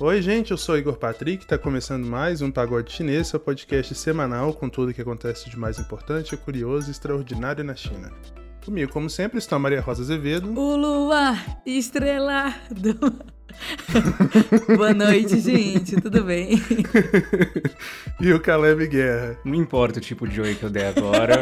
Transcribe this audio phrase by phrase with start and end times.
[0.00, 4.54] Oi, gente, eu sou Igor Patrick, está começando mais um Pagode Chinês, seu podcast semanal
[4.54, 8.12] com tudo o que acontece de mais importante, curioso e extraordinário na China.
[8.64, 10.56] Comigo, como sempre, está a Maria Rosa Azevedo.
[10.56, 12.96] O luar estrelado.
[14.76, 16.62] Boa noite, gente, tudo bem?
[18.20, 19.36] e o Caleb Guerra.
[19.44, 21.34] Não importa o tipo de oi que eu der agora,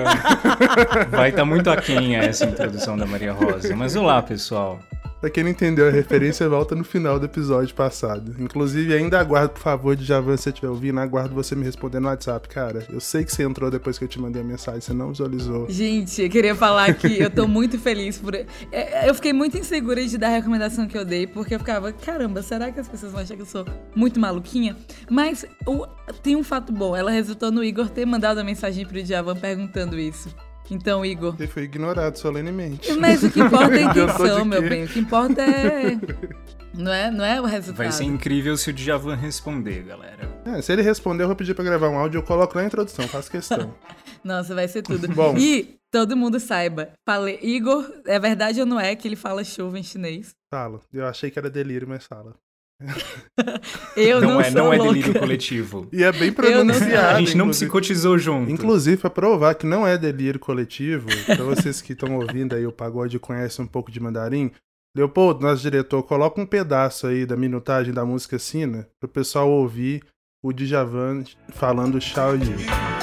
[1.11, 3.77] vai estar tá muito aquém essa introdução da Maria Rosa.
[3.77, 4.81] Mas olá, pessoal.
[5.27, 8.37] Pra quem não entendeu a referência, volta no final do episódio passado.
[8.39, 11.99] Inclusive, ainda aguardo, por favor, de Javan, se você estiver ouvindo, aguardo você me responder
[11.99, 12.49] no WhatsApp.
[12.49, 15.09] Cara, eu sei que você entrou depois que eu te mandei a mensagem, você não
[15.09, 15.69] visualizou.
[15.69, 18.37] Gente, eu queria falar que eu tô muito feliz por.
[18.37, 21.59] É, é, eu fiquei muito insegura de dar a recomendação que eu dei, porque eu
[21.59, 23.67] ficava, caramba, será que as pessoas vão achar que eu sou
[23.97, 24.77] muito maluquinha?
[25.11, 25.89] Mas o...
[26.23, 29.99] tem um fato bom, ela resultou no Igor ter mandado a mensagem pro Javan perguntando
[29.99, 30.33] isso.
[30.71, 31.35] Então, Igor.
[31.39, 32.93] Ele foi ignorado solenemente.
[32.95, 34.85] Mas o que importa é a intenção, meu bem.
[34.85, 35.99] O que importa é.
[36.77, 37.79] Não é, não é o resultado.
[37.79, 40.29] Vai ser incrível se o Djavan responder, galera.
[40.45, 43.09] É, se ele responder, eu vou pedir pra gravar um áudio, eu coloco na introdução,
[43.09, 43.75] faço questão.
[44.23, 45.09] Nossa, vai ser tudo.
[45.09, 45.39] Bom.
[45.39, 49.79] E todo mundo saiba, falei, Igor, é verdade ou não é que ele fala chuva
[49.79, 50.35] em chinês?
[50.53, 50.83] Falo.
[50.93, 52.35] Eu achei que era delírio, mas fala.
[53.97, 55.89] Eu não, não é, não é delírio coletivo.
[55.93, 57.17] E é bem pronunciado.
[57.17, 58.51] A gente não psicotizou junto.
[58.51, 62.73] Inclusive, para provar que não é delírio coletivo, para vocês que estão ouvindo aí o
[62.73, 64.51] pagode e conhecem um pouco de mandarim,
[64.97, 69.51] Leopoldo, nosso diretor, coloca um pedaço aí da minutagem da música Sina para o pessoal
[69.51, 70.03] ouvir
[70.43, 72.96] o Djavan falando Xiao Yu.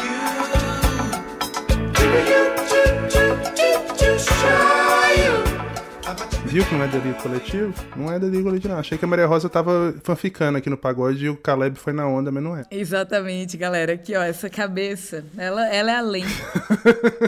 [6.53, 7.73] Viu que não é delírio coletivo?
[7.95, 8.79] Não é delírio coletivo, não.
[8.79, 12.07] Achei que a Maria Rosa tava fanficando aqui no pagode e o Caleb foi na
[12.07, 12.63] onda, mas não é.
[12.69, 13.93] Exatamente, galera.
[13.93, 16.25] Aqui, ó, essa cabeça, ela, ela é além.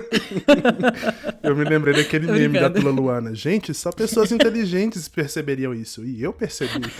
[1.41, 3.33] eu me lembrei daquele meme da Tula Luana.
[3.33, 6.05] Gente, só pessoas inteligentes perceberiam isso.
[6.05, 6.85] E eu percebi.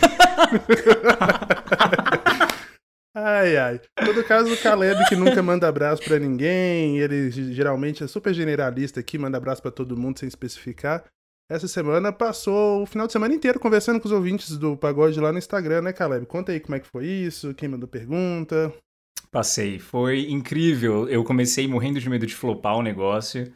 [3.18, 3.80] Ai, ai.
[4.04, 9.00] Todo caso do Caleb que nunca manda abraço para ninguém, ele geralmente é super generalista
[9.00, 11.02] aqui, manda abraço para todo mundo sem especificar
[11.48, 15.30] essa semana passou o final de semana inteiro conversando com os ouvintes do Pagode lá
[15.32, 16.26] no Instagram, né, Caleb?
[16.26, 18.72] Conta aí como é que foi isso, quem mandou pergunta.
[19.30, 21.08] Passei, foi incrível.
[21.08, 23.52] Eu comecei morrendo de medo de flopar o negócio,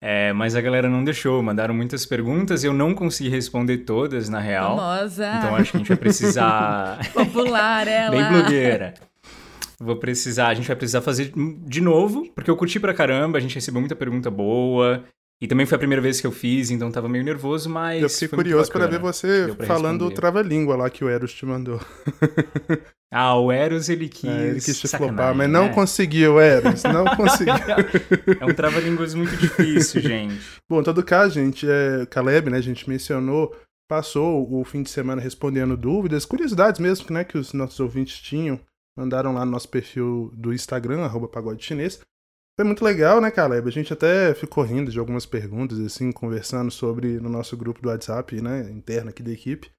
[0.00, 4.38] é, mas a galera não deixou, mandaram muitas perguntas, eu não consegui responder todas, na
[4.38, 4.76] real.
[4.76, 5.34] Famosa.
[5.38, 6.98] Então acho que a gente vai precisar...
[7.12, 8.10] Popular, ela.
[8.10, 8.94] Bem blogueira.
[9.78, 13.40] Vou precisar, a gente vai precisar fazer de novo, porque eu curti pra caramba, a
[13.40, 15.04] gente recebeu muita pergunta boa.
[15.40, 18.02] E também foi a primeira vez que eu fiz, então tava meio nervoso, mas.
[18.02, 21.78] Eu fiquei curioso para ver você falando o trava-língua lá que o Eros te mandou.
[23.12, 24.30] ah, o Eros ele quis.
[24.30, 25.74] É, ele quis te flopar, mas não né?
[25.74, 26.82] conseguiu, Eros.
[26.84, 27.54] Não conseguiu.
[28.40, 30.40] é um trava-línguas muito difícil, gente.
[30.66, 33.54] Bom, em todo caso, gente, é, Caleb, né, a gente mencionou,
[33.86, 38.58] passou o fim de semana respondendo dúvidas, curiosidades mesmo, né, que os nossos ouvintes tinham.
[38.96, 42.00] Mandaram lá no nosso perfil do Instagram, arroba pagode chinês.
[42.58, 43.68] Foi muito legal, né, Caleb?
[43.68, 47.90] A gente até ficou rindo de algumas perguntas, assim, conversando sobre no nosso grupo do
[47.90, 49.70] WhatsApp, né, interno aqui da equipe.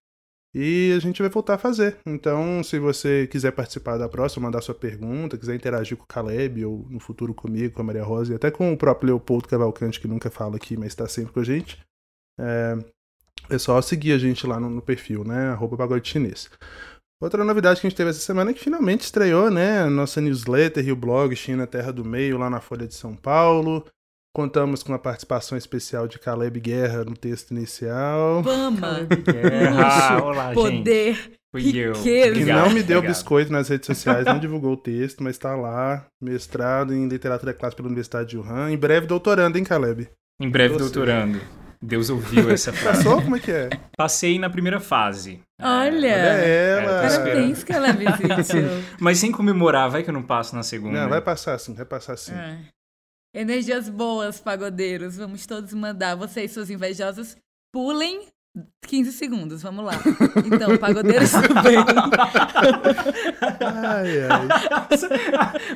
[0.54, 1.98] E a gente vai voltar a fazer.
[2.06, 6.66] Então, se você quiser participar da próxima, mandar sua pergunta, quiser interagir com o Caleb
[6.66, 10.00] ou no futuro comigo, com a Maria Rosa e até com o próprio Leopoldo Cavalcante,
[10.00, 11.80] que nunca fala aqui, mas está sempre com a gente,
[12.40, 12.78] é,
[13.50, 15.50] é só seguir a gente lá no, no perfil, né?
[15.50, 16.50] Arroba Pagode Chinês.
[17.22, 20.22] Outra novidade que a gente teve essa semana é que finalmente estreou, né, a nossa
[20.22, 23.84] newsletter e o blog China Terra do Meio lá na Folha de São Paulo.
[24.36, 28.44] Contamos com a participação especial de Caleb Guerra no texto inicial.
[28.44, 31.38] Fama, Guerra, olá, poder, gente.
[31.52, 31.94] Fui eu.
[31.94, 33.08] Que não me deu Obrigado.
[33.08, 37.78] biscoito nas redes sociais, não divulgou o texto, mas está lá, mestrado em literatura clássica
[37.78, 38.72] pela Universidade de Wuhan.
[38.72, 40.08] Em breve doutorando, hein, Caleb?
[40.40, 41.42] Em breve doutorando.
[41.82, 43.04] Deus ouviu essa frase.
[43.04, 43.22] Passou?
[43.22, 43.70] Como é que é?
[43.96, 45.42] Passei na primeira fase.
[45.62, 46.08] Olha!
[46.08, 47.02] É, ela.
[47.02, 48.62] Parabéns que ela visitou.
[49.00, 51.02] Mas sem comemorar, vai que eu não passo na segunda.
[51.02, 52.34] Não, vai passar sim, vai passar sim.
[52.34, 52.60] É.
[53.34, 55.18] Energias boas, pagodeiros.
[55.18, 56.16] Vamos todos mandar.
[56.16, 57.38] Vocês, suas invejosas,
[57.72, 58.28] pulem
[58.88, 60.00] 15 segundos, vamos lá.
[60.46, 61.78] Então, pagodeiros também.
[63.60, 64.48] ai, ai.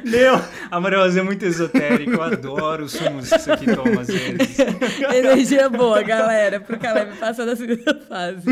[0.09, 0.41] Meu,
[0.71, 2.11] a Maria é muito esotérica.
[2.11, 4.59] Eu adoro os sumos que isso aqui toma às vezes.
[5.13, 8.45] Energia boa, galera, pro Caleb passar da segunda fase.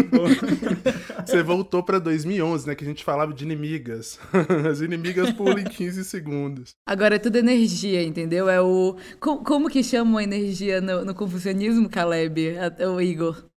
[1.25, 2.75] Você voltou pra 2011, né?
[2.75, 4.19] Que a gente falava de inimigas.
[4.69, 6.75] As inimigas pulam em 15 segundos.
[6.85, 8.49] Agora é tudo energia, entendeu?
[8.49, 8.97] É o.
[9.19, 12.55] Como, que chamam a energia no, no confucionismo, Caleb?
[12.93, 13.49] O Igor?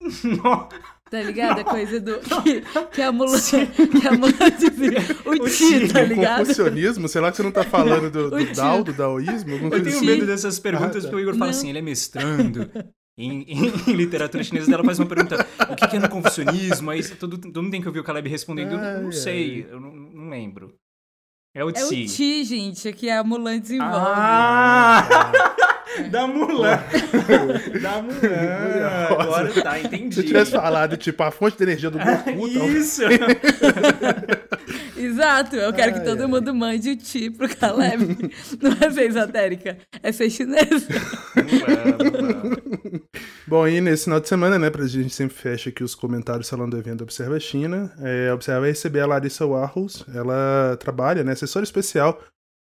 [1.10, 1.60] Tá ligado?
[1.60, 2.20] A coisa do.
[2.42, 2.62] Que,
[2.94, 3.38] que a mula.
[3.40, 4.32] Que a mula.
[5.26, 6.44] O, o ti, tá ligado?
[6.44, 7.08] O confucionismo?
[7.08, 9.56] Sei lá que você não tá falando do, do Dao, do daoísmo?
[9.56, 11.10] Eu tenho medo dessas perguntas, ah, tá.
[11.10, 11.58] porque o Igor fala não.
[11.58, 12.72] assim: ele é mestrando
[13.18, 16.90] em, em, em, literatura chinesa, ela faz uma pergunta: o que, que é no confucionismo?
[16.90, 19.80] Aí todo, todo mundo tem que ouvir o Caleb respondendo: eu não, não sei, eu
[19.80, 20.76] não, não, lembro.
[21.54, 21.80] É o Ti.
[21.80, 23.96] É o Ti, gente, que é a Mulan desenvolve.
[23.98, 25.51] Ah!
[26.10, 26.80] da Mulan.
[27.82, 29.08] da Mulan.
[29.20, 30.16] Agora tá, entendi.
[30.16, 32.48] Se eu tivesse falado, tipo, a fonte de energia do Goku.
[32.48, 33.02] Isso!
[34.98, 36.28] Exato, eu quero ai, que todo ai.
[36.28, 38.32] mundo mande o Ti pro Caleb.
[38.62, 40.88] não é ser esotérica, é ser chinesa.
[43.48, 46.72] Bom, e nesse final de semana, né, pra gente sempre fecha aqui os comentários falando
[46.72, 47.92] do evento Observa China.
[48.00, 52.22] É, Observa vai receber a Larissa Warhols, ela trabalha, né, assessora especial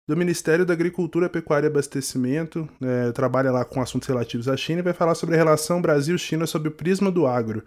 [0.07, 4.79] do Ministério da Agricultura, Pecuária e Abastecimento, é, trabalha lá com assuntos relativos à China
[4.79, 7.63] e vai falar sobre a relação Brasil-China sob o prisma do agro.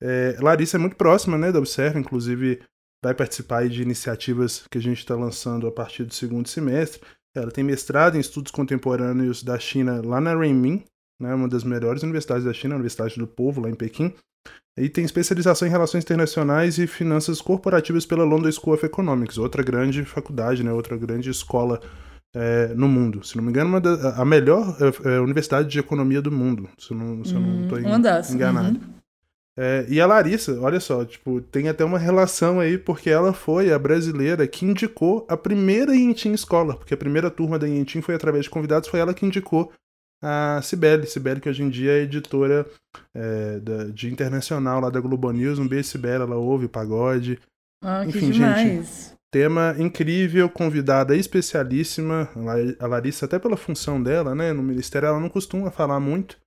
[0.00, 2.60] É, Larissa é muito próxima né, da Observa, inclusive
[3.02, 7.00] vai participar de iniciativas que a gente está lançando a partir do segundo semestre.
[7.34, 10.84] Ela tem mestrado em estudos contemporâneos da China lá na Renmin,
[11.20, 14.14] né, uma das melhores universidades da China, a Universidade do Povo, lá em Pequim.
[14.76, 19.62] E tem especialização em relações internacionais e finanças corporativas pela London School of Economics, outra
[19.62, 21.78] grande faculdade, né, outra grande escola
[22.34, 23.22] é, no mundo.
[23.22, 26.70] Se não me engano, uma da, a melhor é, é, universidade de economia do mundo,
[26.78, 28.78] se, não, se eu não estou hum, enganado.
[28.78, 29.02] Uhum.
[29.54, 33.70] É, e a Larissa, olha só, tipo, tem até uma relação aí, porque ela foi
[33.70, 38.14] a brasileira que indicou a primeira Yentin Escola, porque a primeira turma da Yentin foi
[38.14, 39.70] através de convidados, foi ela que indicou
[40.22, 42.66] a Cibele, Cibele que hoje em dia é editora
[43.14, 47.38] é, da, de internacional lá da Globo News, um beijo Cibele, ela ouve pagode.
[47.84, 48.62] Ah, Enfim, que demais.
[48.62, 52.30] gente, tema incrível, convidada especialíssima,
[52.78, 56.38] a Larissa até pela função dela, né, no ministério ela não costuma falar muito,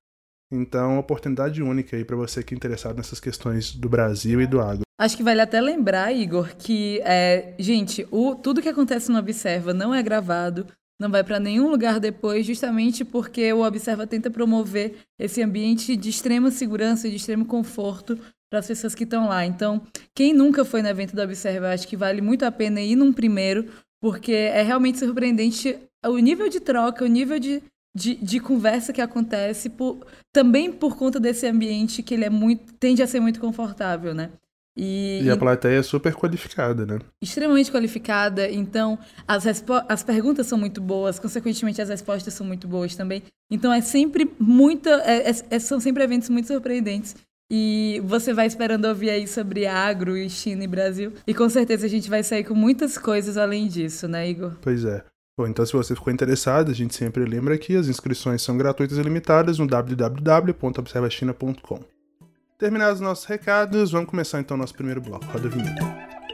[0.52, 4.62] então, oportunidade única aí para você que é interessado nessas questões do Brasil e do
[4.62, 4.84] agro.
[4.98, 9.74] Acho que vale até lembrar, Igor, que, é, gente, o, tudo que acontece no Observa
[9.74, 10.68] não é gravado,
[11.00, 16.10] não vai para nenhum lugar depois, justamente porque o Observa tenta promover esse ambiente de
[16.10, 18.18] extrema segurança e de extremo conforto
[18.50, 19.46] para as pessoas que estão lá.
[19.46, 19.82] Então,
[20.14, 23.12] quem nunca foi no evento do Observa, acho que vale muito a pena ir num
[23.12, 23.66] primeiro,
[24.02, 27.62] porque é realmente surpreendente o nível de troca, o nível de,
[27.94, 32.74] de, de conversa que acontece, por, também por conta desse ambiente que ele é muito
[32.76, 34.30] tende a ser muito confortável, né?
[34.78, 37.00] E, e, a plateia é super qualificada, né?
[37.22, 39.46] Extremamente qualificada, então as,
[39.88, 43.24] as perguntas são muito boas, consequentemente as respostas são muito boas também.
[43.50, 44.90] Então é sempre muita.
[45.06, 47.16] É, é, é, são sempre eventos muito surpreendentes.
[47.50, 51.14] E você vai esperando ouvir aí sobre agro e China e Brasil.
[51.26, 54.54] E com certeza a gente vai sair com muitas coisas além disso, né, Igor?
[54.62, 55.06] Pois é.
[55.38, 58.98] Bom, então se você ficou interessado, a gente sempre lembra que as inscrições são gratuitas
[58.98, 61.95] e limitadas no www.observachina.com.
[62.58, 65.26] Terminados os nossos recados, vamos começar então nosso primeiro bloco.
[65.26, 66.25] Roda a vinheta.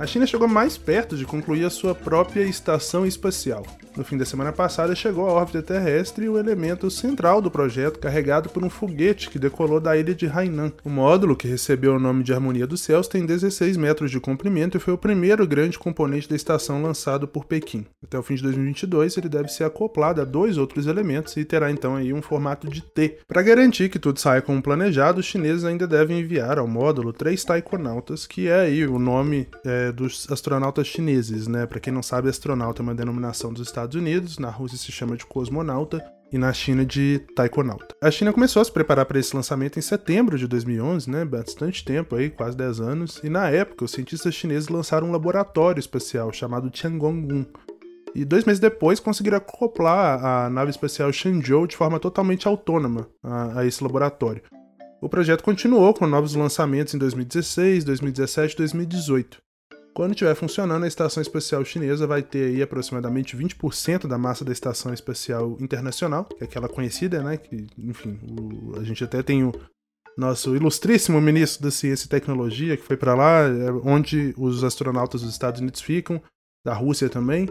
[0.00, 3.66] A China chegou mais perto de concluir a sua própria estação espacial.
[3.94, 8.48] No fim da semana passada chegou à órbita terrestre o elemento central do projeto, carregado
[8.48, 10.72] por um foguete que decolou da ilha de Hainan.
[10.82, 14.78] O módulo, que recebeu o nome de Harmonia dos Céus, tem 16 metros de comprimento
[14.78, 17.84] e foi o primeiro grande componente da estação lançado por Pequim.
[18.02, 21.70] Até o fim de 2022, ele deve ser acoplado a dois outros elementos e terá
[21.70, 23.18] então aí um formato de T.
[23.28, 27.44] Para garantir que tudo saia como planejado, os chineses ainda devem enviar ao módulo três
[27.44, 31.66] taikonautas, que é aí o nome é, dos astronautas chineses, né?
[31.66, 35.16] Para quem não sabe, astronauta é uma denominação dos Estados Unidos, na Rússia se chama
[35.16, 37.94] de cosmonauta e na China de taikonauta.
[38.02, 41.24] A China começou a se preparar para esse lançamento em setembro de 2011, né?
[41.24, 45.80] Bastante tempo aí, quase 10 anos, e na época os cientistas chineses lançaram um laboratório
[45.80, 47.46] espacial chamado Tiangong-1.
[48.14, 53.60] E dois meses depois conseguiram acoplar a nave espacial Shenzhou de forma totalmente autônoma a,
[53.60, 54.42] a esse laboratório.
[55.00, 59.40] O projeto continuou com novos lançamentos em 2016, 2017 e 2018.
[60.00, 64.50] Quando estiver funcionando, a Estação Espacial Chinesa vai ter aí aproximadamente 20% da massa da
[64.50, 67.36] Estação Espacial Internacional, que é aquela conhecida, né?
[67.36, 69.52] Que, enfim, o, a gente até tem o
[70.16, 75.20] nosso ilustríssimo ministro da Ciência e Tecnologia, que foi para lá, é onde os astronautas
[75.20, 76.18] dos Estados Unidos ficam,
[76.64, 77.50] da Rússia também.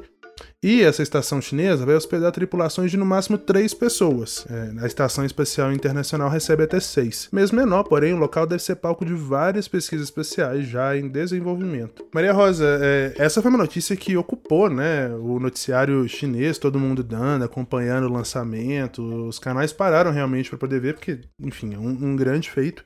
[0.61, 4.45] E essa estação chinesa vai hospedar tripulações de no máximo três pessoas.
[4.49, 7.29] É, a Estação Espacial Internacional recebe até seis.
[7.31, 12.05] Mesmo menor, porém, o local deve ser palco de várias pesquisas espaciais já em desenvolvimento.
[12.13, 17.03] Maria Rosa, é, essa foi uma notícia que ocupou né, o noticiário chinês, todo mundo
[17.03, 19.01] dando, acompanhando o lançamento.
[19.27, 22.83] Os canais pararam realmente para poder ver, porque, enfim, é um, um grande feito.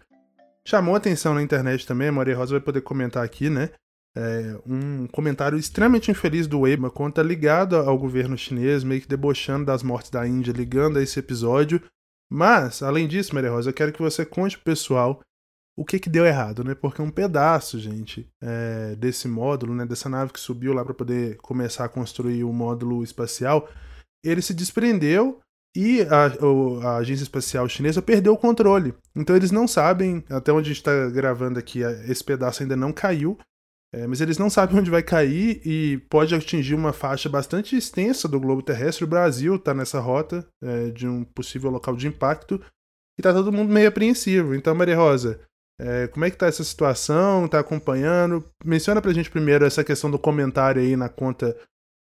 [0.65, 3.71] Chamou atenção na internet também, a Maria Rosa vai poder comentar aqui, né?
[4.15, 9.65] É, um comentário extremamente infeliz do Weibo, conta ligada ao governo chinês, meio que debochando
[9.65, 11.81] das mortes da Índia, ligando a esse episódio.
[12.31, 15.19] Mas, além disso, Maria Rosa, eu quero que você conte pro pessoal
[15.75, 16.75] o que que deu errado, né?
[16.75, 21.37] Porque um pedaço, gente, é, desse módulo, né, dessa nave que subiu lá para poder
[21.37, 23.67] começar a construir o módulo espacial,
[24.23, 25.39] ele se desprendeu
[25.75, 28.93] e a, a, agência espacial chinesa perdeu o controle.
[29.15, 32.93] Então eles não sabem, até onde a gente está gravando aqui, esse pedaço ainda não
[32.93, 33.37] caiu,
[33.93, 38.27] é, mas eles não sabem onde vai cair e pode atingir uma faixa bastante extensa
[38.27, 39.03] do globo terrestre.
[39.03, 42.55] O Brasil está nessa rota é, de um possível local de impacto
[43.17, 44.55] e está todo mundo meio apreensivo.
[44.55, 45.39] Então, Maria Rosa,
[45.79, 47.47] é, como é que tá essa situação?
[47.47, 48.43] Tá acompanhando?
[48.65, 51.55] Menciona pra gente primeiro essa questão do comentário aí na conta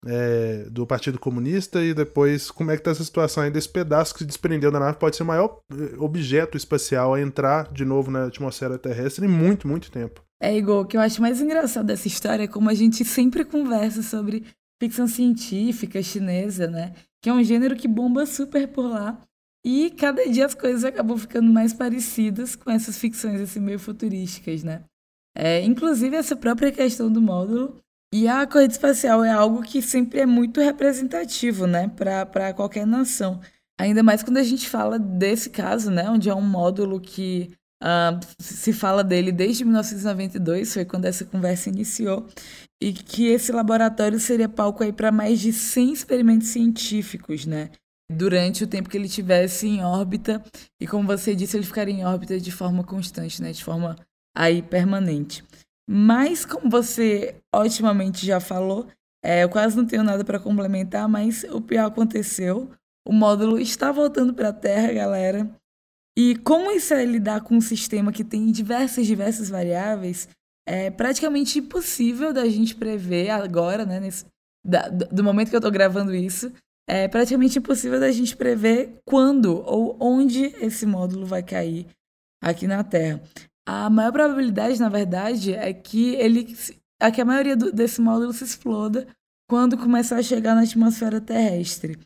[0.06, 4.14] é, do Partido Comunista e depois como é que tá essa situação aí desse pedaço
[4.14, 7.84] que se desprendeu da nave pode ser o maior eh, objeto espacial a entrar de
[7.84, 10.20] novo na atmosfera terrestre em muito, muito tempo.
[10.42, 13.44] É, Igor, o que eu acho mais engraçado dessa história é como a gente sempre
[13.44, 14.44] conversa sobre
[14.82, 16.94] ficção científica chinesa, né?
[17.22, 19.20] Que é um gênero que bomba super por lá.
[19.64, 24.64] E cada dia as coisas acabam ficando mais parecidas com essas ficções assim, meio futurísticas,
[24.64, 24.82] né?
[25.36, 27.80] É, inclusive essa própria questão do módulo
[28.12, 33.40] e a corrida espacial é algo que sempre é muito representativo, né, para qualquer nação.
[33.80, 38.18] Ainda mais quando a gente fala desse caso, né, onde é um módulo que uh,
[38.38, 42.26] se fala dele desde 1992, foi quando essa conversa iniciou,
[42.80, 47.70] e que esse laboratório seria palco aí para mais de 100 experimentos científicos, né,
[48.10, 50.42] durante o tempo que ele tivesse em órbita.
[50.80, 53.96] E como você disse, ele ficaria em órbita de forma constante, né, de forma
[54.34, 55.44] aí permanente.
[55.88, 58.88] Mas, como você otimamente já falou,
[59.24, 62.70] é, eu quase não tenho nada para complementar, mas o pior aconteceu.
[63.06, 65.61] O módulo está voltando para a Terra, galera.
[66.16, 70.28] E como isso é lidar com um sistema que tem diversas, diversas variáveis,
[70.66, 74.26] é praticamente impossível da gente prever agora, né, nesse,
[74.64, 76.52] da, do momento que eu estou gravando isso,
[76.88, 81.86] é praticamente impossível da gente prever quando ou onde esse módulo vai cair
[82.42, 83.22] aqui na Terra.
[83.66, 86.54] A maior probabilidade, na verdade, é que ele
[87.00, 89.06] é que a maioria do, desse módulo se exploda
[89.48, 91.98] quando começar a chegar na atmosfera terrestre.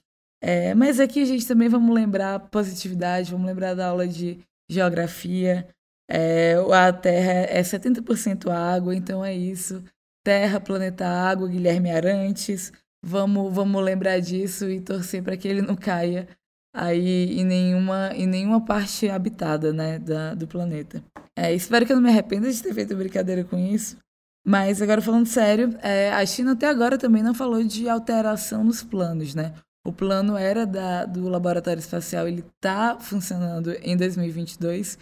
[0.42, 4.38] É, mas aqui a gente também vamos lembrar positividade, vamos lembrar da aula de
[4.70, 5.68] geografia.
[6.08, 9.82] É, a Terra é 70% água, então é isso.
[10.24, 12.72] Terra, planeta água, Guilherme Arantes.
[13.04, 16.28] Vamos, vamos lembrar disso e torcer para que ele não caia
[16.74, 21.02] aí em nenhuma, em nenhuma parte habitada né, da, do planeta.
[21.34, 23.96] É, espero que eu não me arrependa de ter feito brincadeira com isso.
[24.44, 28.82] Mas agora falando sério, é, a China até agora também não falou de alteração nos
[28.82, 29.54] planos, né?
[29.86, 34.98] O plano era da, do laboratório espacial, ele está funcionando em 2022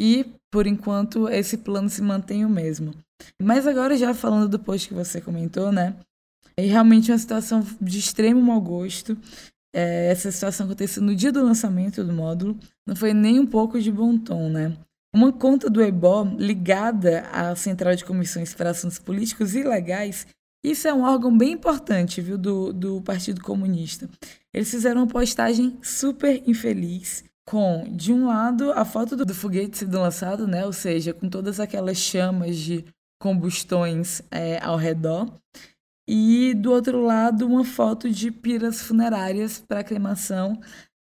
[0.00, 2.94] e, por enquanto, esse plano se mantém o mesmo.
[3.42, 5.96] Mas agora, já falando do post que você comentou, né?
[6.56, 9.16] É realmente uma situação de extremo mau gosto
[9.74, 13.80] é, essa situação aconteceu no dia do lançamento do módulo, não foi nem um pouco
[13.80, 14.76] de bom tom, né?
[15.14, 20.26] Uma conta do EBO ligada à Central de Comissões para Assuntos Políticos e Legais,
[20.62, 24.08] isso é um órgão bem importante, viu, do, do Partido Comunista.
[24.52, 29.78] Eles fizeram uma postagem super infeliz, com, de um lado, a foto do, do foguete
[29.78, 30.66] sendo lançado, né?
[30.66, 32.84] Ou seja, com todas aquelas chamas de
[33.20, 35.32] combustões é, ao redor,
[36.08, 40.58] e do outro lado uma foto de piras funerárias para cremação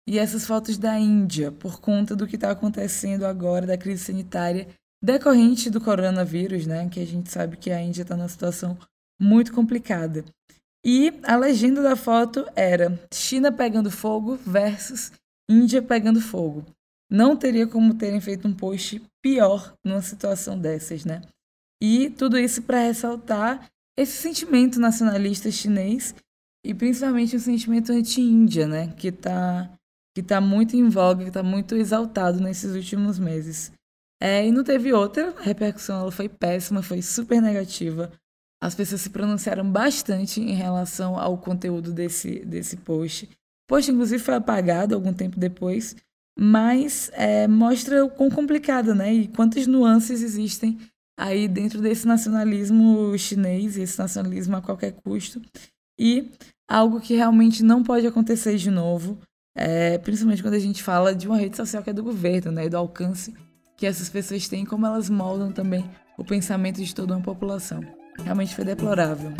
[0.09, 4.68] e essas fotos da Índia por conta do que está acontecendo agora da crise sanitária
[5.02, 6.88] decorrente do coronavírus, né?
[6.88, 8.78] Que a gente sabe que a Índia está numa situação
[9.22, 10.24] muito complicada.
[10.84, 15.12] E a legenda da foto era China pegando fogo versus
[15.48, 16.64] Índia pegando fogo.
[17.10, 21.20] Não teria como terem feito um post pior numa situação dessas, né?
[21.80, 26.14] E tudo isso para ressaltar esse sentimento nacionalista chinês
[26.64, 29.70] e principalmente o sentimento anti-Índia, né, que está
[30.14, 33.72] que tá muito em voga, que está muito exaltado nesses últimos meses.
[34.20, 38.12] É, e não teve outra, repercussão ela foi péssima, foi super negativa.
[38.62, 43.25] As pessoas se pronunciaram bastante em relação ao conteúdo desse, desse post.
[43.25, 43.28] O
[43.66, 45.97] post, inclusive, foi apagado algum tempo depois,
[46.38, 49.12] mas é, mostra o quão complicado, né?
[49.12, 50.78] E quantas nuances existem
[51.19, 55.42] aí dentro desse nacionalismo chinês, esse nacionalismo a qualquer custo,
[55.99, 56.31] e
[56.69, 59.19] algo que realmente não pode acontecer de novo,
[59.57, 62.66] é, principalmente quando a gente fala de uma rede social que é do governo, né,
[62.66, 63.35] e do alcance
[63.76, 65.85] que essas pessoas têm, como elas moldam também
[66.16, 68.01] o pensamento de toda uma população.
[68.19, 69.33] Realmente foi deplorável.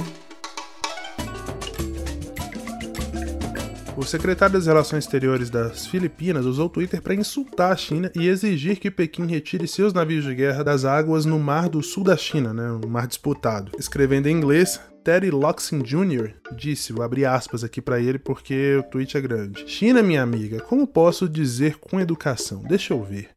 [3.95, 8.27] O secretário das Relações Exteriores das Filipinas usou o Twitter para insultar a China e
[8.27, 12.17] exigir que Pequim retire seus navios de guerra das águas no mar do sul da
[12.17, 13.71] China, né, um mar disputado.
[13.79, 16.33] Escrevendo em inglês, Terry Loxin Jr.
[16.57, 19.65] disse, vou abrir aspas aqui para ele porque o tweet é grande.
[19.69, 22.63] China, minha amiga, como posso dizer com educação?
[22.63, 23.29] Deixa eu ver.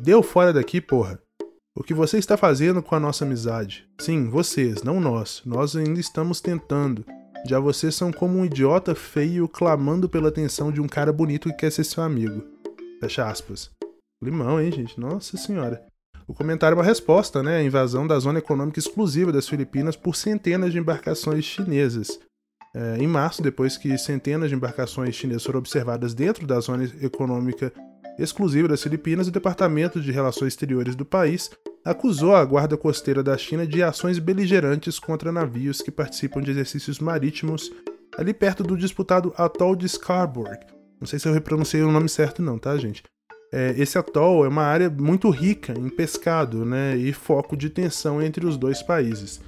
[0.00, 1.20] Deu fora daqui, porra.
[1.78, 3.86] O que você está fazendo com a nossa amizade?
[4.00, 5.42] Sim, vocês, não nós.
[5.46, 7.04] Nós ainda estamos tentando.
[7.46, 11.54] Já vocês são como um idiota feio clamando pela atenção de um cara bonito que
[11.54, 12.42] quer ser seu amigo.
[12.98, 13.70] Fecha aspas.
[14.20, 14.98] Limão, hein, gente?
[14.98, 15.80] Nossa senhora.
[16.26, 17.58] O comentário é uma resposta, né?
[17.58, 22.18] A invasão da zona econômica exclusiva das Filipinas por centenas de embarcações chinesas.
[22.74, 27.72] É, em março, depois que centenas de embarcações chinesas foram observadas dentro da zona econômica
[28.18, 31.50] exclusiva das Filipinas, o Departamento de Relações Exteriores do país
[31.84, 36.98] acusou a Guarda Costeira da China de ações beligerantes contra navios que participam de exercícios
[36.98, 37.70] marítimos
[38.16, 40.58] ali perto do disputado Atol de Scarborough.
[41.00, 43.02] Não sei se eu repronunciei o nome certo, não, tá, gente?
[43.52, 48.20] É, esse atol é uma área muito rica em pescado né, e foco de tensão
[48.20, 49.40] entre os dois países.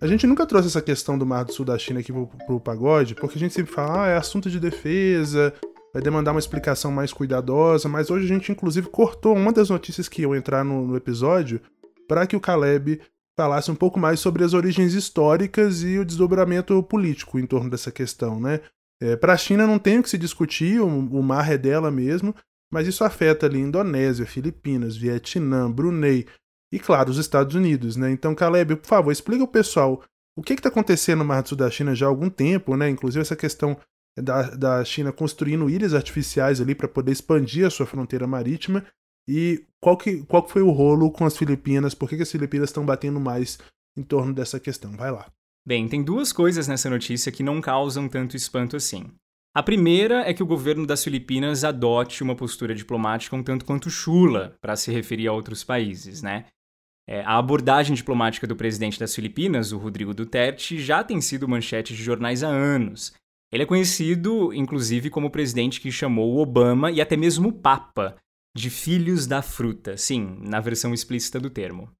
[0.00, 2.60] A gente nunca trouxe essa questão do Mar do Sul da China aqui pro, pro
[2.60, 5.54] pagode, porque a gente sempre fala, ah, é assunto de defesa,
[5.92, 10.08] vai demandar uma explicação mais cuidadosa, mas hoje a gente inclusive cortou uma das notícias
[10.08, 11.60] que iam entrar no, no episódio
[12.08, 13.00] para que o Caleb
[13.36, 17.90] falasse um pouco mais sobre as origens históricas e o desdobramento político em torno dessa
[17.90, 18.60] questão, né?
[19.02, 21.90] É, para a China não tem o que se discutir, o, o mar é dela
[21.90, 22.34] mesmo,
[22.70, 26.26] mas isso afeta ali Indonésia, Filipinas, Vietnã, Brunei
[26.72, 28.10] e, claro, os Estados Unidos, né?
[28.10, 30.02] Então, Caleb, por favor, explica ao pessoal
[30.36, 32.88] o que está acontecendo no Mar do Sul da China já há algum tempo, né?
[32.88, 33.76] Inclusive essa questão
[34.18, 38.84] da, da China construindo ilhas artificiais ali para poder expandir a sua fronteira marítima
[39.28, 42.30] e qual que, qual que foi o rolo com as Filipinas, por que, que as
[42.30, 43.58] Filipinas estão batendo mais
[43.96, 44.92] em torno dessa questão?
[44.96, 45.26] Vai lá.
[45.66, 49.06] Bem, tem duas coisas nessa notícia que não causam tanto espanto assim.
[49.54, 53.90] A primeira é que o governo das Filipinas adote uma postura diplomática um tanto quanto
[53.90, 56.46] chula para se referir a outros países, né?
[57.08, 61.94] É, a abordagem diplomática do presidente das Filipinas, o Rodrigo Duterte, já tem sido manchete
[61.94, 63.12] de jornais há anos.
[63.52, 68.16] Ele é conhecido, inclusive, como o presidente que chamou Obama e até mesmo o Papa
[68.56, 71.90] de filhos da fruta, sim, na versão explícita do termo.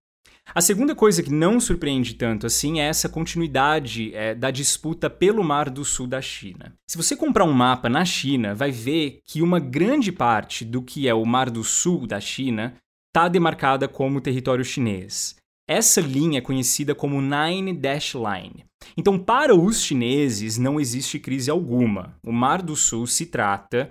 [0.52, 5.44] A segunda coisa que não surpreende tanto assim é essa continuidade é, da disputa pelo
[5.44, 6.74] Mar do Sul da China.
[6.88, 11.08] Se você comprar um mapa na China, vai ver que uma grande parte do que
[11.08, 12.74] é o Mar do Sul da China
[13.08, 15.36] está demarcada como território chinês.
[15.70, 18.64] Essa linha é conhecida como Nine Dash Line.
[18.96, 22.18] Então, para os chineses, não existe crise alguma.
[22.26, 23.88] O Mar do Sul se trata,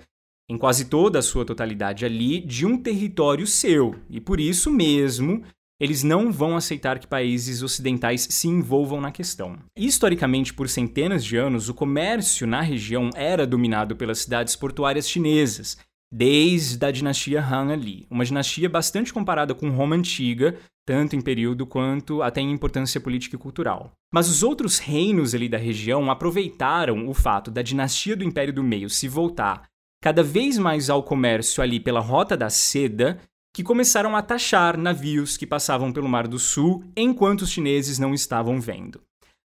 [0.49, 3.95] em quase toda a sua totalidade ali, de um território seu.
[4.09, 5.41] E por isso mesmo,
[5.79, 9.57] eles não vão aceitar que países ocidentais se envolvam na questão.
[9.77, 15.77] Historicamente, por centenas de anos, o comércio na região era dominado pelas cidades portuárias chinesas,
[16.11, 21.67] desde a dinastia Han ali, uma dinastia bastante comparada com Roma antiga, tanto em período
[21.67, 23.91] quanto até em importância política e cultural.
[24.11, 28.63] Mas os outros reinos ali da região aproveitaram o fato da dinastia do Império do
[28.63, 29.69] Meio se voltar
[30.01, 33.19] cada vez mais ao comércio ali pela Rota da Seda
[33.53, 38.13] que começaram a taxar navios que passavam pelo Mar do Sul enquanto os chineses não
[38.13, 39.01] estavam vendo.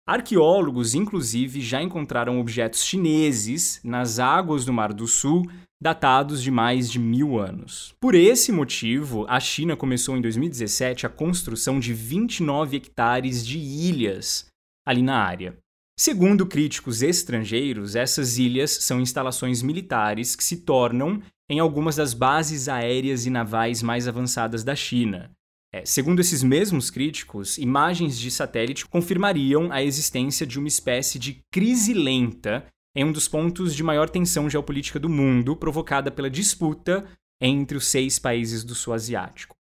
[0.08, 5.46] Arqueólogos, inclusive, já encontraram objetos chineses nas águas do Mar do Sul,
[5.82, 7.94] datados de mais de mil anos.
[8.00, 14.48] Por esse motivo, a China começou em 2017 a construção de 29 hectares de ilhas
[14.86, 15.58] ali na área.
[16.00, 22.68] Segundo críticos estrangeiros, essas ilhas são instalações militares que se tornam em algumas das bases
[22.68, 25.32] aéreas e navais mais avançadas da China.
[25.74, 31.40] É, segundo esses mesmos críticos, imagens de satélite confirmariam a existência de uma espécie de
[31.52, 32.66] crise lenta
[32.98, 37.06] em um dos pontos de maior tensão geopolítica do mundo, provocada pela disputa
[37.40, 39.56] entre os seis países do sul asiático.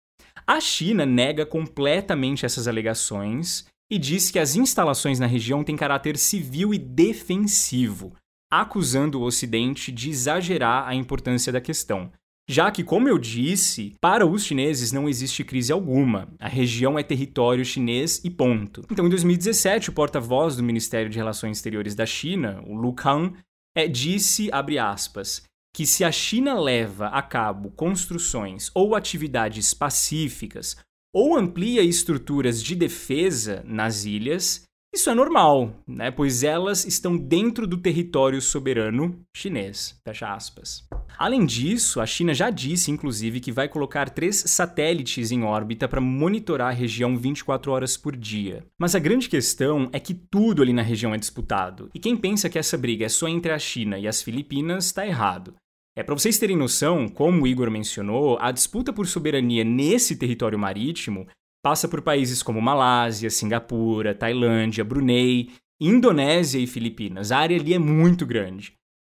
[0.47, 6.17] A China nega completamente essas alegações e diz que as instalações na região têm caráter
[6.17, 8.15] civil e defensivo,
[8.51, 12.11] acusando o Ocidente de exagerar a importância da questão.
[12.49, 16.29] Já que, como eu disse, para os chineses não existe crise alguma.
[16.39, 18.85] A região é território chinês e ponto.
[18.89, 23.37] Então, em 2017, o porta-voz do Ministério de Relações Exteriores da China, o Lu Kang,
[23.75, 25.43] é, disse, abre aspas,
[25.75, 30.77] que se a China leva a cabo construções ou atividades pacíficas
[31.13, 36.09] ou amplia estruturas de defesa nas ilhas, isso é normal, né?
[36.09, 39.99] pois elas estão dentro do território soberano chinês.
[40.03, 40.87] Fecha aspas.
[41.17, 46.01] Além disso, a China já disse, inclusive, que vai colocar três satélites em órbita para
[46.01, 48.65] monitorar a região 24 horas por dia.
[48.79, 51.89] Mas a grande questão é que tudo ali na região é disputado.
[51.93, 55.05] E quem pensa que essa briga é só entre a China e as Filipinas está
[55.05, 55.55] errado.
[55.95, 60.57] É para vocês terem noção, como o Igor mencionou, a disputa por soberania nesse território
[60.57, 61.27] marítimo
[61.67, 65.49] Passa por países como Malásia, Singapura, Tailândia, Brunei,
[65.81, 67.29] Indonésia e Filipinas.
[67.29, 68.71] A área ali é muito grande.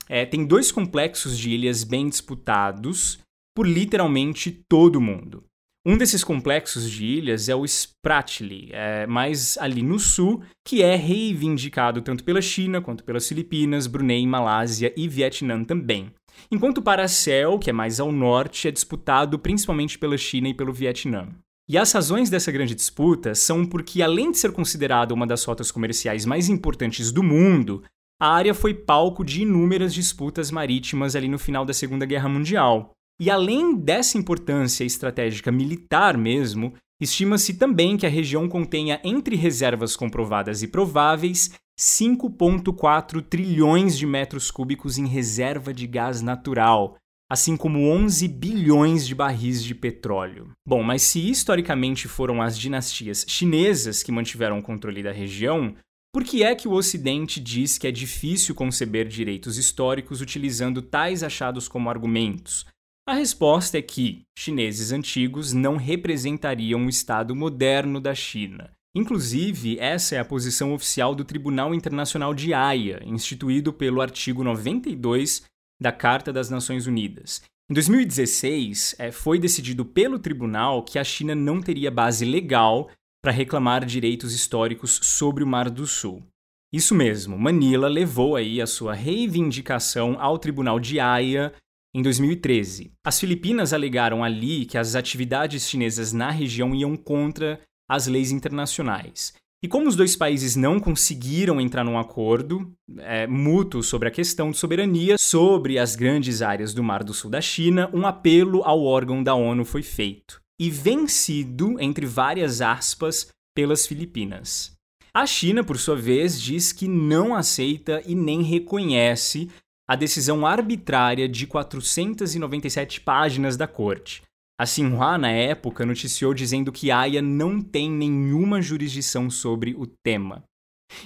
[0.07, 3.19] É, tem dois complexos de ilhas bem disputados
[3.53, 5.43] por literalmente todo mundo.
[5.85, 10.95] Um desses complexos de ilhas é o Spratly, é, mais ali no sul, que é
[10.95, 16.13] reivindicado tanto pela China quanto pelas Filipinas, Brunei, Malásia e Vietnã também.
[16.49, 20.71] Enquanto o Paracel, que é mais ao norte, é disputado principalmente pela China e pelo
[20.71, 21.27] Vietnã.
[21.69, 25.69] E as razões dessa grande disputa são porque, além de ser considerada uma das rotas
[25.69, 27.83] comerciais mais importantes do mundo,
[28.21, 32.91] a área foi palco de inúmeras disputas marítimas ali no final da Segunda Guerra Mundial.
[33.19, 39.95] E além dessa importância estratégica militar mesmo, estima-se também que a região contenha entre reservas
[39.95, 46.95] comprovadas e prováveis 5,4 trilhões de metros cúbicos em reserva de gás natural,
[47.29, 50.51] assim como 11 bilhões de barris de petróleo.
[50.65, 55.75] Bom, mas se historicamente foram as dinastias chinesas que mantiveram o controle da região,
[56.13, 61.21] por que é que o Ocidente diz que é difícil conceber direitos históricos utilizando tais
[61.21, 62.65] achados como argumentos?
[63.07, 68.71] A resposta é que chineses antigos não representariam o Estado moderno da China.
[68.95, 75.43] Inclusive, essa é a posição oficial do Tribunal Internacional de Haia, instituído pelo artigo 92
[75.79, 77.41] da Carta das Nações Unidas.
[77.69, 82.89] Em 2016, é, foi decidido pelo tribunal que a China não teria base legal
[83.21, 86.23] para reclamar direitos históricos sobre o Mar do Sul.
[86.71, 91.53] Isso mesmo, Manila levou aí a sua reivindicação ao Tribunal de Haia
[91.93, 92.91] em 2013.
[93.05, 97.59] As Filipinas alegaram ali que as atividades chinesas na região iam contra
[97.89, 99.33] as leis internacionais.
[99.63, 104.51] E como os dois países não conseguiram entrar num acordo é, mútuo sobre a questão
[104.51, 108.83] de soberania sobre as grandes áreas do Mar do Sul da China, um apelo ao
[108.83, 110.39] órgão da ONU foi feito.
[110.59, 114.77] E vencido, entre várias aspas, pelas Filipinas.
[115.11, 119.49] A China, por sua vez, diz que não aceita e nem reconhece
[119.87, 124.21] a decisão arbitrária de 497 páginas da corte.
[124.59, 130.43] A Xinhua, na época, noticiou dizendo que a não tem nenhuma jurisdição sobre o tema.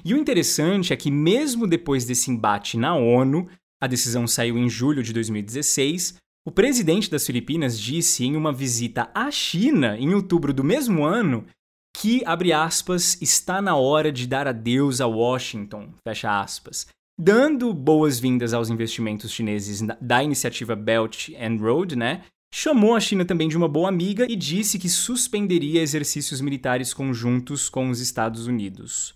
[0.06, 3.50] E o interessante é que, mesmo depois desse embate na ONU,
[3.82, 6.16] a decisão saiu em julho de 2016,
[6.48, 11.46] o presidente das Filipinas disse em uma visita à China em outubro do mesmo ano
[11.96, 16.88] que, abre aspas, está na hora de dar adeus a Washington, fecha aspas,
[17.20, 22.24] dando boas-vindas aos investimentos chineses da iniciativa Belt and Road, né?
[22.54, 27.70] Chamou a China também de uma boa amiga e disse que suspenderia exercícios militares conjuntos
[27.70, 29.16] com os Estados Unidos.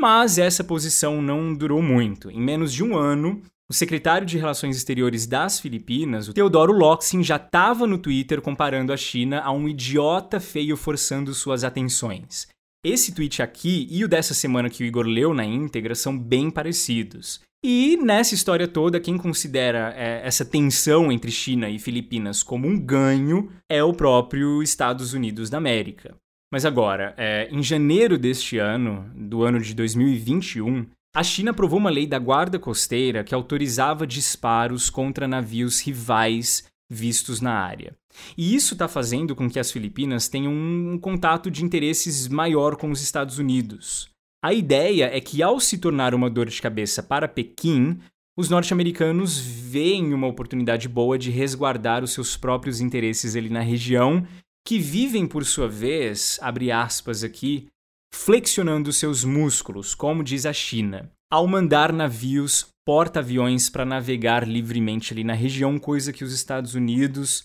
[0.00, 2.28] Mas essa posição não durou muito.
[2.30, 3.40] Em menos de um ano,
[3.70, 8.92] o secretário de Relações Exteriores das Filipinas, o Teodoro Locsin, já estava no Twitter comparando
[8.92, 12.48] a China a um idiota feio forçando suas atenções.
[12.84, 16.50] Esse tweet aqui e o dessa semana que o Igor leu na íntegra são bem
[16.50, 17.40] parecidos.
[17.64, 22.76] E nessa história toda, quem considera é, essa tensão entre China e Filipinas como um
[22.76, 26.16] ganho é o próprio Estados Unidos da América.
[26.52, 31.88] Mas agora, é, em janeiro deste ano, do ano de 2021, a China aprovou uma
[31.88, 37.96] lei da Guarda Costeira que autorizava disparos contra navios rivais vistos na área.
[38.36, 42.90] E isso está fazendo com que as Filipinas tenham um contato de interesses maior com
[42.90, 44.10] os Estados Unidos.
[44.44, 47.98] A ideia é que, ao se tornar uma dor de cabeça para Pequim,
[48.36, 54.26] os norte-americanos veem uma oportunidade boa de resguardar os seus próprios interesses ali na região,
[54.66, 57.68] que vivem, por sua vez, abre aspas aqui,
[58.14, 65.24] flexionando seus músculos, como diz a China, ao mandar navios porta-aviões para navegar livremente ali
[65.24, 67.44] na região, coisa que os Estados Unidos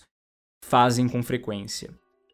[0.64, 1.90] fazem com frequência.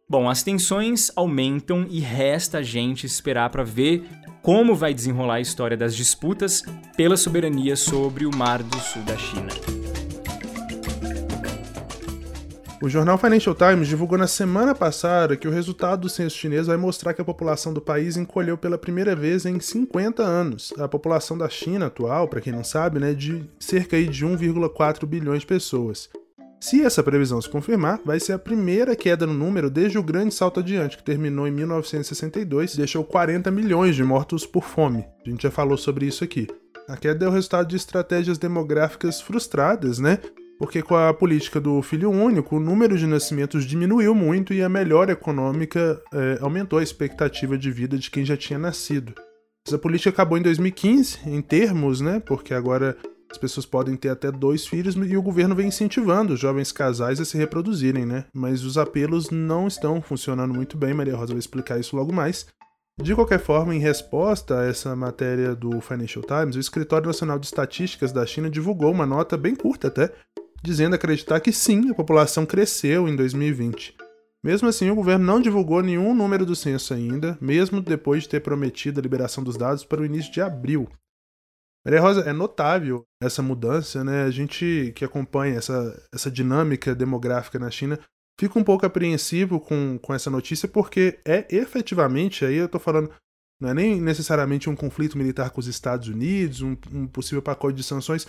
[0.09, 4.07] Bom, as tensões aumentam e resta a gente esperar para ver
[4.43, 6.63] como vai desenrolar a história das disputas
[6.97, 10.04] pela soberania sobre o Mar do Sul da China.
[12.85, 16.77] O jornal Financial Times divulgou na semana passada que o resultado do censo chinês vai
[16.77, 20.71] mostrar que a população do país encolheu pela primeira vez em 50 anos.
[20.77, 25.07] A população da China atual, para quem não sabe, né, é de cerca de 1,4
[25.07, 26.11] bilhões de pessoas.
[26.61, 30.35] Se essa previsão se confirmar, vai ser a primeira queda no número desde o grande
[30.35, 35.07] salto adiante, que terminou em 1962 e deixou 40 milhões de mortos por fome.
[35.25, 36.47] A gente já falou sobre isso aqui.
[36.87, 40.19] A queda é o resultado de estratégias demográficas frustradas, né?
[40.59, 44.69] Porque com a política do filho único, o número de nascimentos diminuiu muito e a
[44.69, 49.15] melhora econômica é, aumentou a expectativa de vida de quem já tinha nascido.
[49.67, 52.21] Essa política acabou em 2015, em termos, né?
[52.21, 52.97] Porque agora
[53.31, 57.19] as pessoas podem ter até dois filhos e o governo vem incentivando os jovens casais
[57.19, 58.27] a se reproduzirem, né?
[58.33, 62.47] Mas os apelos não estão funcionando muito bem, Maria Rosa vai explicar isso logo mais.
[63.03, 67.47] De qualquer forma, em resposta a essa matéria do Financial Times, o Escritório Nacional de
[67.47, 70.13] Estatísticas da China divulgou uma nota bem curta até,
[70.65, 73.95] dizendo acreditar que sim, a população cresceu em 2020.
[74.43, 78.41] Mesmo assim, o governo não divulgou nenhum número do censo ainda, mesmo depois de ter
[78.41, 80.89] prometido a liberação dos dados para o início de abril.
[81.85, 84.25] Maria Rosa, é notável essa mudança, né?
[84.25, 88.01] A gente que acompanha essa, essa dinâmica demográfica na China
[88.41, 93.11] fica um pouco apreensivo com, com essa notícia, porque é efetivamente, aí eu tô falando,
[93.61, 97.77] não é nem necessariamente um conflito militar com os Estados Unidos, um, um possível pacote
[97.77, 98.27] de sanções.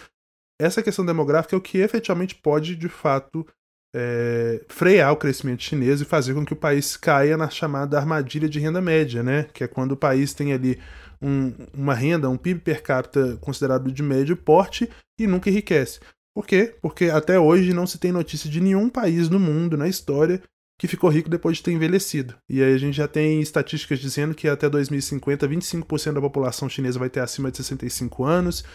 [0.59, 3.45] Essa questão demográfica é o que efetivamente pode, de fato,
[3.93, 8.47] é, frear o crescimento chinês e fazer com que o país caia na chamada armadilha
[8.47, 9.47] de renda média, né?
[9.53, 10.79] Que é quando o país tem ali
[11.21, 14.89] um, uma renda, um PIB per capita considerado de médio porte
[15.19, 15.99] e nunca enriquece.
[16.33, 16.75] Por quê?
[16.81, 20.41] Porque até hoje não se tem notícia de nenhum país no mundo, na história,
[20.77, 22.35] que ficou rico depois de ter envelhecido.
[22.49, 26.99] E aí a gente já tem estatísticas dizendo que até 2050, 25% da população chinesa
[26.99, 28.65] vai ter acima de 65 anos.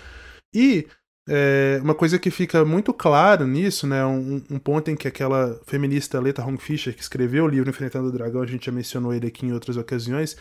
[0.54, 0.86] E
[1.32, 5.60] é, uma coisa que fica muito claro nisso, né, um, um, ponto em que aquela
[5.64, 9.14] feminista Leta Hong Fischer, que escreveu o livro Enfrentando o Dragão, a gente já mencionou
[9.14, 10.36] ele aqui em outras ocasiões,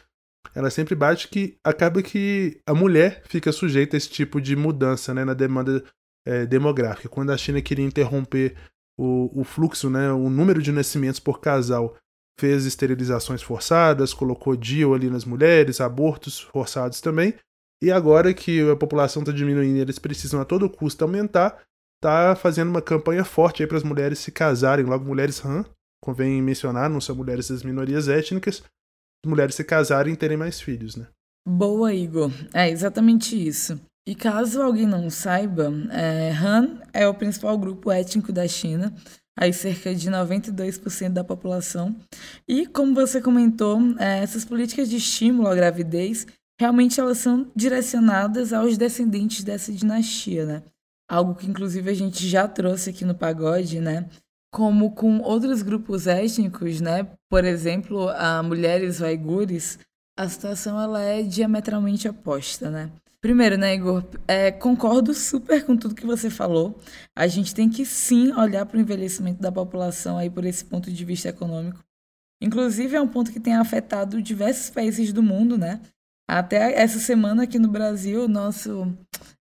[0.56, 5.14] ela sempre bate que acaba que a mulher fica sujeita a esse tipo de mudança
[5.14, 5.84] né, na demanda
[6.26, 7.08] é, demográfica.
[7.08, 8.56] Quando a China queria interromper
[8.98, 11.96] o, o fluxo, né, o número de nascimentos por casal,
[12.40, 17.36] fez esterilizações forçadas, colocou DIU ali nas mulheres, abortos forçados também.
[17.82, 21.64] E agora que a população está diminuindo e eles precisam a todo custo aumentar,
[21.98, 25.66] está fazendo uma campanha forte para as mulheres se casarem, logo mulheres Han,
[26.02, 28.64] convém mencionar, não são mulheres das minorias étnicas,
[29.26, 31.08] mulheres se casarem e terem mais filhos, né?
[31.48, 32.32] Boa, Igor.
[32.54, 33.80] É exatamente isso.
[34.08, 38.94] E caso alguém não saiba, é, Han é o principal grupo étnico da China,
[39.38, 41.96] aí cerca de 92% da população.
[42.48, 46.26] E como você comentou, é, essas políticas de estímulo à gravidez
[46.60, 50.64] realmente elas são direcionadas aos descendentes dessa dinastia, né?
[51.10, 54.10] Algo que inclusive a gente já trouxe aqui no pagode, né?
[54.52, 57.08] Como com outros grupos étnicos, né?
[57.30, 59.80] Por exemplo, a mulheres uigures,
[60.18, 62.92] a situação ela é diametralmente oposta, né?
[63.22, 64.04] Primeiro, né, Igor?
[64.28, 66.80] É, concordo super com tudo que você falou.
[67.16, 70.92] A gente tem que sim olhar para o envelhecimento da população aí por esse ponto
[70.92, 71.84] de vista econômico.
[72.42, 75.82] Inclusive, é um ponto que tem afetado diversos países do mundo, né?
[76.30, 78.96] Até essa semana aqui no Brasil, nosso,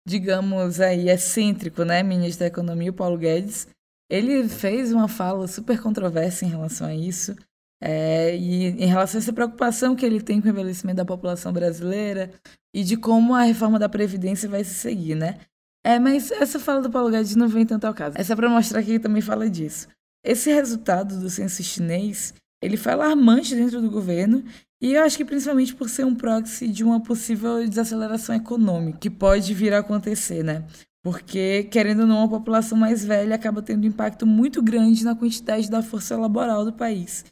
[0.07, 3.69] digamos aí, excêntrico, né, ministro da Economia, o Paulo Guedes,
[4.11, 7.37] ele fez uma fala super controversa em relação a isso.
[7.79, 11.53] É, e em relação a essa preocupação que ele tem com o envelhecimento da população
[11.53, 12.33] brasileira
[12.75, 15.41] e de como a reforma da Previdência vai se seguir, né?
[15.85, 18.17] É, mas essa fala do Paulo Guedes não vem tanto ao caso.
[18.19, 19.89] Essa é para mostrar que ele também fala disso.
[20.25, 24.43] Esse resultado do censo chinês, ele foi alarmante dentro do governo
[24.81, 29.11] e eu acho que principalmente por ser um proxy de uma possível desaceleração econômica que
[29.11, 30.65] pode vir a acontecer, né?
[31.03, 35.15] Porque, querendo ou não, a população mais velha acaba tendo um impacto muito grande na
[35.15, 37.25] quantidade da força laboral do país.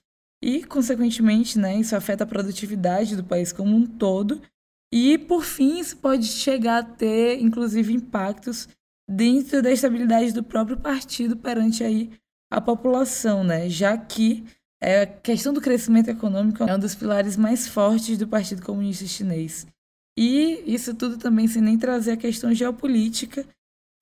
[0.43, 4.41] E, consequentemente, né, isso afeta a produtividade do país como um todo.
[4.93, 8.69] E, por fim, isso pode chegar a ter, inclusive, impactos
[9.09, 12.11] dentro da estabilidade do próprio partido perante aí
[12.51, 13.69] a população, né?
[13.69, 14.45] Já que
[14.83, 19.67] a questão do crescimento econômico é um dos pilares mais fortes do Partido Comunista Chinês.
[20.19, 23.45] E isso tudo também sem nem trazer a questão geopolítica,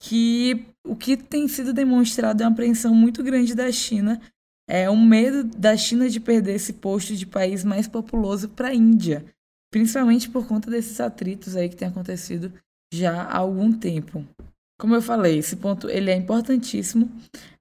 [0.01, 4.21] que o que tem sido demonstrado é uma apreensão muito grande da China
[4.69, 8.75] é um medo da China de perder esse posto de país mais populoso para a
[8.75, 9.25] Índia,
[9.71, 12.53] principalmente por conta desses atritos aí que tem acontecido
[12.93, 14.27] já há algum tempo.
[14.79, 17.11] Como eu falei, esse ponto ele é importantíssimo,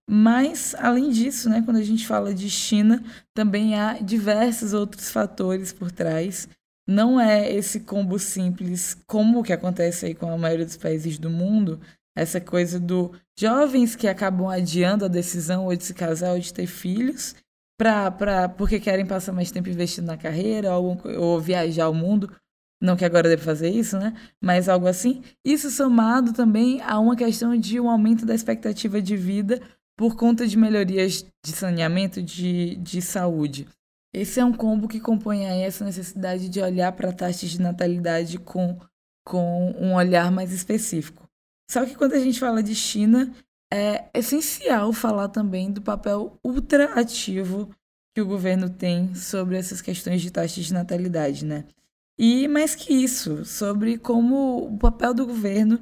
[0.10, 3.02] mas além disso, né, quando a gente fala de China,
[3.34, 6.48] também há diversos outros fatores por trás.
[6.88, 11.18] Não é esse combo simples como o que acontece aí com a maioria dos países
[11.18, 11.80] do mundo,
[12.16, 16.54] essa coisa do jovens que acabam adiando a decisão ou de se casar ou de
[16.54, 17.36] ter filhos,
[17.78, 22.30] pra, pra, porque querem passar mais tempo investindo na carreira ou, ou viajar ao mundo.
[22.82, 24.14] Não que agora deve fazer isso, né?
[24.42, 25.24] Mas algo assim.
[25.44, 29.62] Isso somado também a uma questão de um aumento da expectativa de vida
[29.98, 33.68] por conta de melhorias de saneamento, de, de saúde.
[34.14, 38.38] Esse é um combo que compõe aí essa necessidade de olhar para taxas de natalidade
[38.38, 38.80] com,
[39.26, 41.28] com um olhar mais específico.
[41.70, 43.34] Só que quando a gente fala de China,
[43.74, 47.72] é essencial falar também do papel ultra ativo
[48.14, 51.66] que o governo tem sobre essas questões de taxas de natalidade, né?
[52.18, 55.82] E mais que isso, sobre como o papel do governo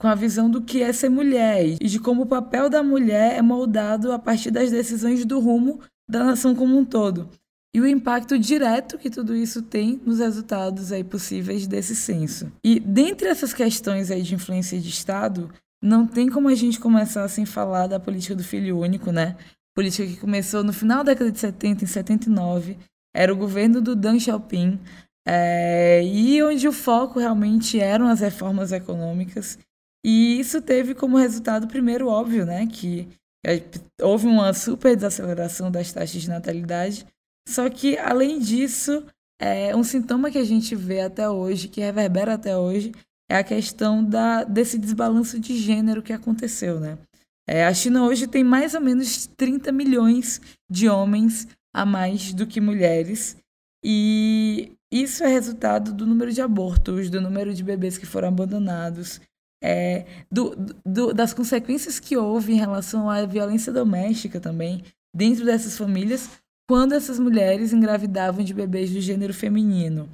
[0.00, 3.36] com a visão do que é ser mulher e de como o papel da mulher
[3.36, 7.28] é moldado a partir das decisões do rumo da nação como um todo
[7.74, 12.52] e o impacto direto que tudo isso tem nos resultados aí possíveis desse censo.
[12.62, 15.50] E dentre essas questões aí de influência de Estado,
[15.82, 19.36] não tem como a gente começar sem falar da política do filho único, né?
[19.74, 22.78] política que começou no final da década de 70, em 79.
[23.14, 24.78] Era o governo do Deng Xiaoping,
[25.26, 29.58] é, e onde o foco realmente eram as reformas econômicas.
[30.04, 33.08] E isso teve como resultado, primeiro, óbvio, né, que
[33.46, 33.62] é,
[34.02, 37.06] houve uma super desaceleração das taxas de natalidade.
[37.48, 39.04] Só que, além disso,
[39.40, 42.92] é, um sintoma que a gente vê até hoje, que reverbera até hoje,
[43.30, 46.98] é a questão da, desse desbalanço de gênero que aconteceu, né?
[47.46, 50.40] É, a China hoje tem mais ou menos 30 milhões
[50.70, 53.36] de homens a mais do que mulheres.
[53.84, 59.20] E isso é resultado do número de abortos, do número de bebês que foram abandonados,
[59.64, 64.84] é, do, do, das consequências que houve em relação à violência doméstica também,
[65.16, 66.28] dentro dessas famílias,
[66.68, 70.06] quando essas mulheres engravidavam de bebês do gênero feminino.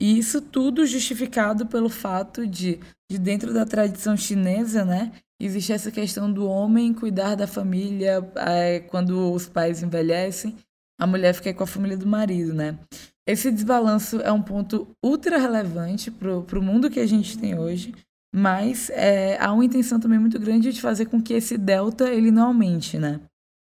[0.00, 5.90] E isso tudo justificado pelo fato de, de dentro da tradição chinesa, né, existe essa
[5.90, 10.56] questão do homem cuidar da família é, quando os pais envelhecem,
[10.98, 12.78] a mulher fica com a família do marido, né?
[13.26, 17.94] Esse desbalanço é um ponto ultra relevante para o mundo que a gente tem hoje,
[18.34, 22.30] mas é, há uma intenção também muito grande de fazer com que esse delta ele
[22.30, 23.20] não aumente, né?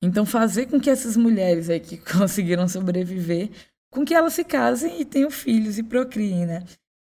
[0.02, 3.50] Então fazer com que essas mulheres aí que conseguiram sobreviver,
[3.92, 6.64] com que elas se casem e tenham filhos e procriem, né?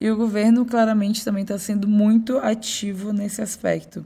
[0.02, 4.04] E o governo claramente também está sendo muito ativo nesse aspecto.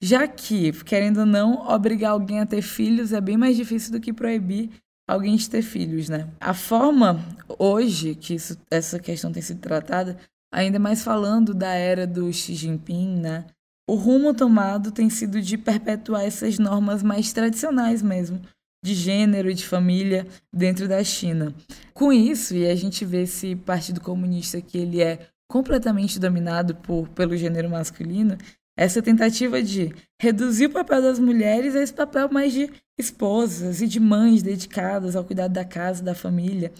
[0.00, 4.00] Já que, querendo ou não, obrigar alguém a ter filhos é bem mais difícil do
[4.00, 4.70] que proibir
[5.08, 6.28] alguém de ter filhos, né?
[6.40, 7.24] A forma
[7.58, 10.16] hoje que isso, essa questão tem sido tratada,
[10.54, 13.44] ainda mais falando da era do Xi Jinping, né?
[13.88, 18.40] O rumo tomado tem sido de perpetuar essas normas mais tradicionais mesmo,
[18.82, 21.52] de gênero e de família dentro da China.
[21.92, 27.08] Com isso, e a gente vê esse Partido Comunista que ele é completamente dominado por,
[27.08, 28.38] pelo gênero masculino,
[28.76, 33.86] essa tentativa de reduzir o papel das mulheres a esse papel mais de esposas e
[33.86, 36.72] de mães dedicadas ao cuidado da casa, da família.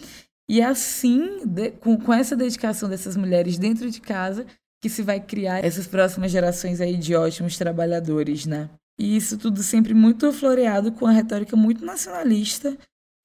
[0.48, 4.46] E assim, de, com, com essa dedicação dessas mulheres dentro de casa,
[4.82, 8.68] que se vai criar essas próximas gerações aí de ótimos trabalhadores, né?
[8.98, 12.76] E isso tudo sempre muito floreado com a retórica muito nacionalista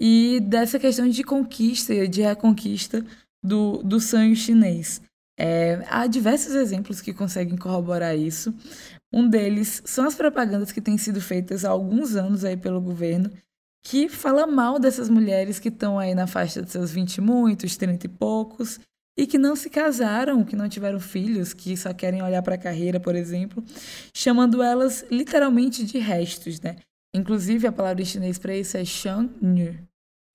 [0.02, 3.06] e dessa questão de conquista e de reconquista
[3.44, 5.02] do, do sonho chinês.
[5.38, 8.54] É, há diversos exemplos que conseguem corroborar isso.
[9.12, 13.32] Um deles são as propagandas que têm sido feitas há alguns anos aí pelo governo,
[13.84, 17.78] que fala mal dessas mulheres que estão aí na faixa de seus 20 e muitos,
[17.78, 18.80] 30 e poucos,
[19.18, 22.58] e que não se casaram, que não tiveram filhos, que só querem olhar para a
[22.58, 23.64] carreira, por exemplo,
[24.14, 26.78] chamando elas literalmente de restos, né?
[27.14, 29.76] Inclusive, a palavra em chinês para isso é shang-nu,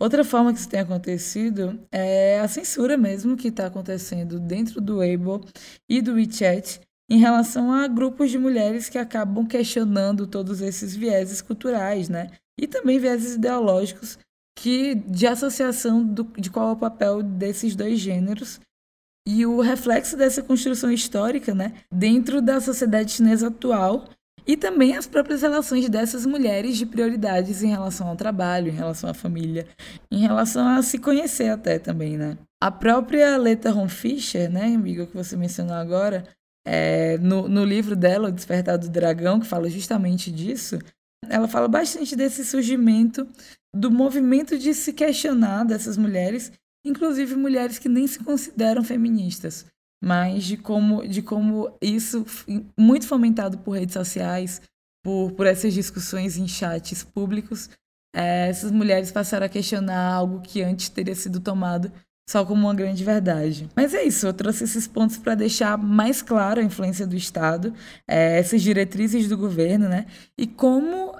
[0.00, 4.98] Outra forma que isso tem acontecido é a censura mesmo que está acontecendo dentro do
[4.98, 5.40] Weibo
[5.88, 11.40] e do WeChat em relação a grupos de mulheres que acabam questionando todos esses vieses
[11.40, 12.30] culturais, né?
[12.58, 14.18] E também vieses ideológicos
[14.56, 18.60] que de associação do, de qual é o papel desses dois gêneros
[19.26, 24.04] e o reflexo dessa construção histórica, né, dentro da sociedade chinesa atual
[24.46, 29.08] e também as próprias relações dessas mulheres de prioridades em relação ao trabalho, em relação
[29.08, 29.66] à família,
[30.10, 32.36] em relação a se conhecer até também, né?
[32.62, 36.24] A própria Leta Ron Fischer, né, amigo, que você mencionou agora,
[36.66, 40.78] é, no, no livro dela, O Despertar do Dragão, que fala justamente disso,
[41.30, 43.26] ela fala bastante desse surgimento
[43.74, 46.52] do movimento de se questionar dessas mulheres,
[46.84, 49.66] inclusive mulheres que nem se consideram feministas,
[50.02, 52.24] mas de como, de como isso,
[52.78, 54.62] muito fomentado por redes sociais,
[55.02, 57.68] por, por essas discussões em chats públicos,
[58.14, 61.90] é, essas mulheres passaram a questionar algo que antes teria sido tomado
[62.28, 63.68] só como uma grande verdade.
[63.76, 67.72] Mas é isso, eu trouxe esses pontos para deixar mais claro a influência do Estado,
[68.08, 70.06] é, essas diretrizes do governo, né?
[70.38, 71.14] E como,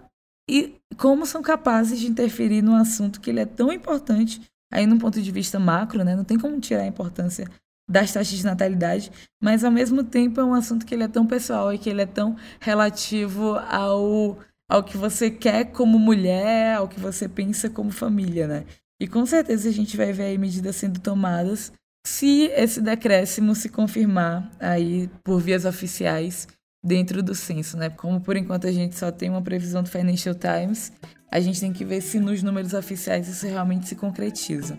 [0.48, 4.40] e como são capazes de interferir num assunto que ele é tão importante,
[4.72, 6.16] aí num ponto de vista macro, né?
[6.16, 7.48] Não tem como tirar a importância
[7.88, 9.12] das taxas de natalidade,
[9.42, 12.00] mas ao mesmo tempo é um assunto que ele é tão pessoal e que ele
[12.00, 14.38] é tão relativo ao,
[14.68, 18.64] ao que você quer como mulher, ao que você pensa como família, né?
[19.00, 21.72] E com certeza a gente vai ver aí medidas sendo tomadas
[22.06, 26.46] se esse decréscimo se confirmar aí por vias oficiais
[26.84, 27.88] dentro do censo, né?
[27.88, 30.92] Como por enquanto a gente só tem uma previsão do Financial Times,
[31.30, 34.76] a gente tem que ver se nos números oficiais isso realmente se concretiza.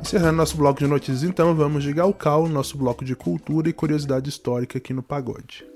[0.00, 4.28] Encerrando nosso bloco de notícias, então, vamos de Galcal, nosso bloco de cultura e curiosidade
[4.28, 5.73] histórica aqui no Pagode.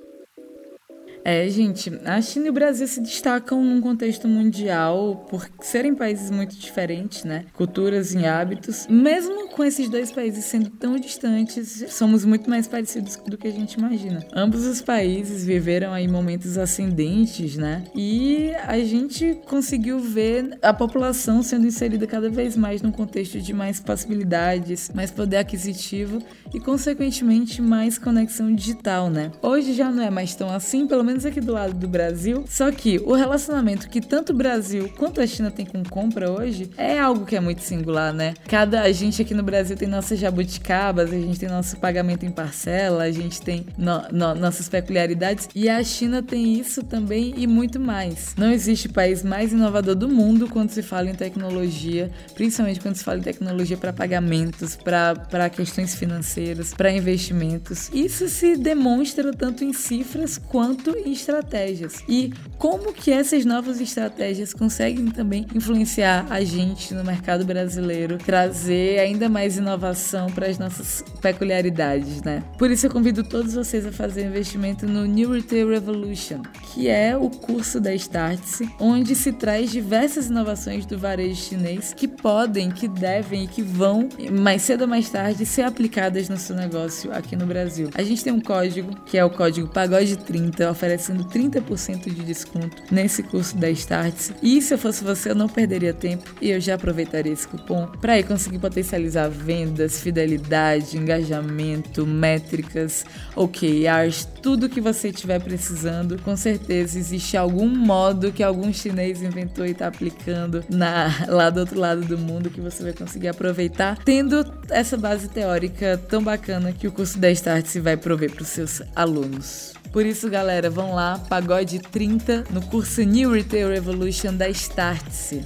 [1.25, 6.31] É, gente, a China e o Brasil se destacam num contexto mundial por serem países
[6.31, 7.45] muito diferentes, né?
[7.55, 8.87] Culturas e hábitos.
[8.89, 13.53] Mesmo com esses dois países sendo tão distantes, somos muito mais parecidos do que a
[13.53, 14.25] gente imagina.
[14.33, 17.85] Ambos os países viveram aí momentos ascendentes, né?
[17.95, 23.53] E a gente conseguiu ver a população sendo inserida cada vez mais num contexto de
[23.53, 26.23] mais possibilidades, mais poder aquisitivo
[26.55, 29.31] e, consequentemente, mais conexão digital, né?
[29.43, 32.45] Hoje já não é mais tão assim, pelo menos menos aqui do lado do Brasil.
[32.49, 36.71] Só que o relacionamento que tanto o Brasil quanto a China tem com compra hoje
[36.77, 38.35] é algo que é muito singular, né?
[38.47, 42.31] Cada a gente aqui no Brasil tem nossas jabuticabas, a gente tem nosso pagamento em
[42.31, 47.47] parcela, a gente tem no, no, nossas peculiaridades e a China tem isso também e
[47.47, 48.35] muito mais.
[48.37, 53.05] Não existe país mais inovador do mundo quando se fala em tecnologia, principalmente quando se
[53.05, 57.91] fala em tecnologia para pagamentos, para questões financeiras, para investimentos.
[57.93, 62.03] Isso se demonstra tanto em cifras quanto em estratégias.
[62.09, 68.99] E como que essas novas estratégias conseguem também influenciar a gente no mercado brasileiro, trazer
[68.99, 72.43] ainda mais inovação para as nossas peculiaridades, né?
[72.59, 76.43] Por isso eu convido todos vocês a fazer investimento no New Retail Revolution,
[76.73, 82.09] que é o curso da Startse, onde se traz diversas inovações do varejo chinês que
[82.09, 86.57] podem, que devem e que vão mais cedo ou mais tarde ser aplicadas no seu
[86.57, 87.91] negócio aqui no Brasil.
[87.95, 92.25] A gente tem um código que é o código Pagode 30, oferece oferecendo 30% de
[92.25, 94.33] desconto nesse curso da Starts.
[94.43, 97.87] E se eu fosse você, eu não perderia tempo e eu já aproveitaria esse cupom
[98.01, 103.05] para ir conseguir potencializar vendas, fidelidade, engajamento, métricas,
[103.37, 106.19] OKRs, tudo que você estiver precisando.
[106.23, 111.61] Com certeza existe algum modo que algum chinês inventou e está aplicando na, lá do
[111.61, 116.73] outro lado do mundo que você vai conseguir aproveitar, tendo essa base teórica tão bacana
[116.73, 119.78] que o curso da Starts vai prover para os seus alunos.
[119.93, 125.45] Por isso, galera, vão lá, pagode 30 no curso New Retail Revolution da Startse.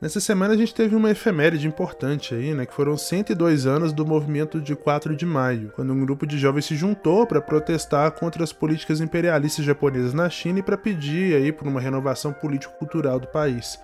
[0.00, 4.04] Nessa semana a gente teve uma efeméride importante aí, né, que foram 102 anos do
[4.04, 8.42] movimento de 4 de maio, quando um grupo de jovens se juntou para protestar contra
[8.42, 13.28] as políticas imperialistas japonesas na China e para pedir aí por uma renovação político-cultural do
[13.28, 13.78] país.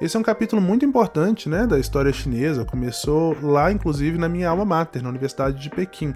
[0.00, 4.48] Esse é um capítulo muito importante, né, da história chinesa, começou lá inclusive na minha
[4.48, 6.14] alma mater, na Universidade de Pequim,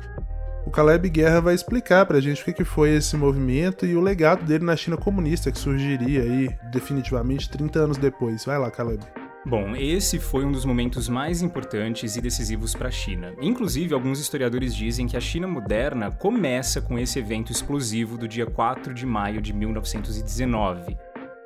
[0.72, 4.64] Caleb Guerra vai explicar pra gente o que foi esse movimento e o legado dele
[4.64, 8.46] na China comunista, que surgiria aí definitivamente 30 anos depois.
[8.46, 9.04] Vai lá, Caleb.
[9.44, 13.34] Bom, esse foi um dos momentos mais importantes e decisivos para a China.
[13.42, 18.46] Inclusive, alguns historiadores dizem que a China moderna começa com esse evento explosivo do dia
[18.46, 20.96] 4 de maio de 1919,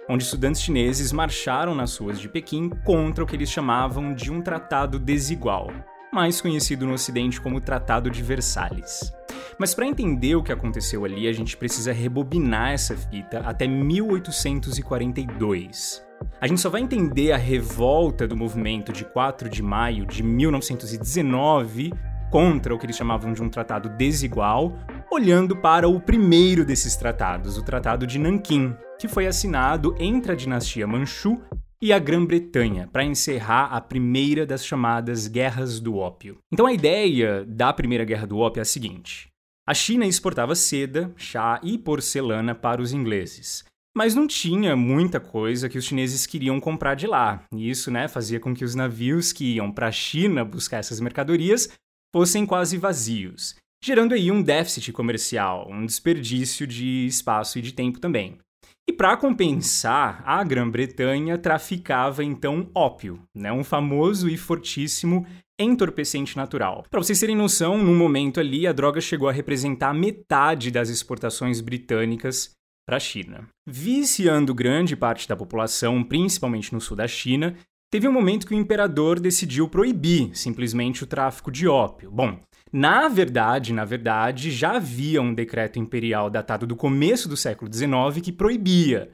[0.09, 4.41] onde estudantes chineses marcharam nas ruas de Pequim contra o que eles chamavam de um
[4.41, 5.72] tratado desigual,
[6.16, 9.12] mais conhecido no Ocidente como Tratado de Versalhes.
[9.58, 16.02] Mas para entender o que aconteceu ali, a gente precisa rebobinar essa fita até 1842.
[16.40, 21.92] A gente só vai entender a revolta do movimento de 4 de maio de 1919
[22.30, 24.72] contra o que eles chamavam de um tratado desigual,
[25.12, 30.34] olhando para o primeiro desses tratados, o Tratado de Nanquim, que foi assinado entre a
[30.34, 31.38] dinastia Manchu
[31.81, 36.39] e a Grã-Bretanha para encerrar a primeira das chamadas Guerras do Ópio.
[36.53, 39.29] Então a ideia da Primeira Guerra do Ópio é a seguinte:
[39.66, 43.64] a China exportava seda, chá e porcelana para os ingleses.
[43.97, 47.43] Mas não tinha muita coisa que os chineses queriam comprar de lá.
[47.51, 51.01] E isso né, fazia com que os navios que iam para a China buscar essas
[51.01, 51.70] mercadorias
[52.14, 57.99] fossem quase vazios, gerando aí um déficit comercial, um desperdício de espaço e de tempo
[57.99, 58.39] também.
[58.89, 65.26] E para compensar, a Grã-Bretanha traficava então ópio, né, um famoso e fortíssimo
[65.59, 66.84] entorpecente natural.
[66.89, 71.61] Para vocês terem noção, num momento ali a droga chegou a representar metade das exportações
[71.61, 72.51] britânicas
[72.87, 73.49] para a China.
[73.66, 77.57] Viciando grande parte da população, principalmente no sul da China,
[77.91, 82.11] teve um momento que o imperador decidiu proibir simplesmente o tráfico de ópio.
[82.11, 82.39] Bom,
[82.72, 88.22] na verdade, na verdade, já havia um decreto imperial datado do começo do século XIX
[88.22, 89.10] que proibia,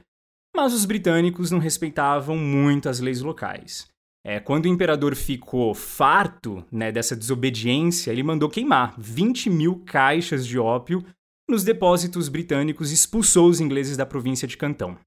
[0.55, 3.87] mas os britânicos não respeitavam muito as leis locais.
[4.25, 10.47] É, quando o imperador ficou farto né, dessa desobediência, ele mandou queimar 20 mil caixas
[10.47, 11.03] de ópio
[11.49, 14.97] nos depósitos britânicos e expulsou os ingleses da província de Cantão.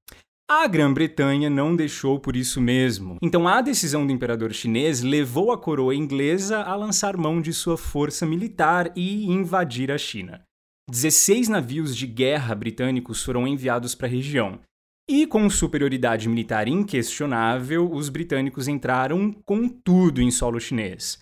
[0.49, 3.17] A Grã-Bretanha não deixou por isso mesmo.
[3.21, 7.77] Então, a decisão do imperador chinês levou a coroa inglesa a lançar mão de sua
[7.77, 10.41] força militar e invadir a China.
[10.89, 14.61] 16 navios de guerra britânicos foram enviados para a região.
[15.09, 21.19] E com superioridade militar inquestionável, os britânicos entraram com tudo em solo chinês.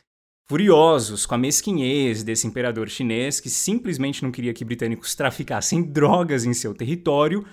[0.47, 6.45] Furiosos com a mesquinhez desse imperador chinês que simplesmente não queria que britânicos traficassem drogas
[6.45, 7.43] em seu território,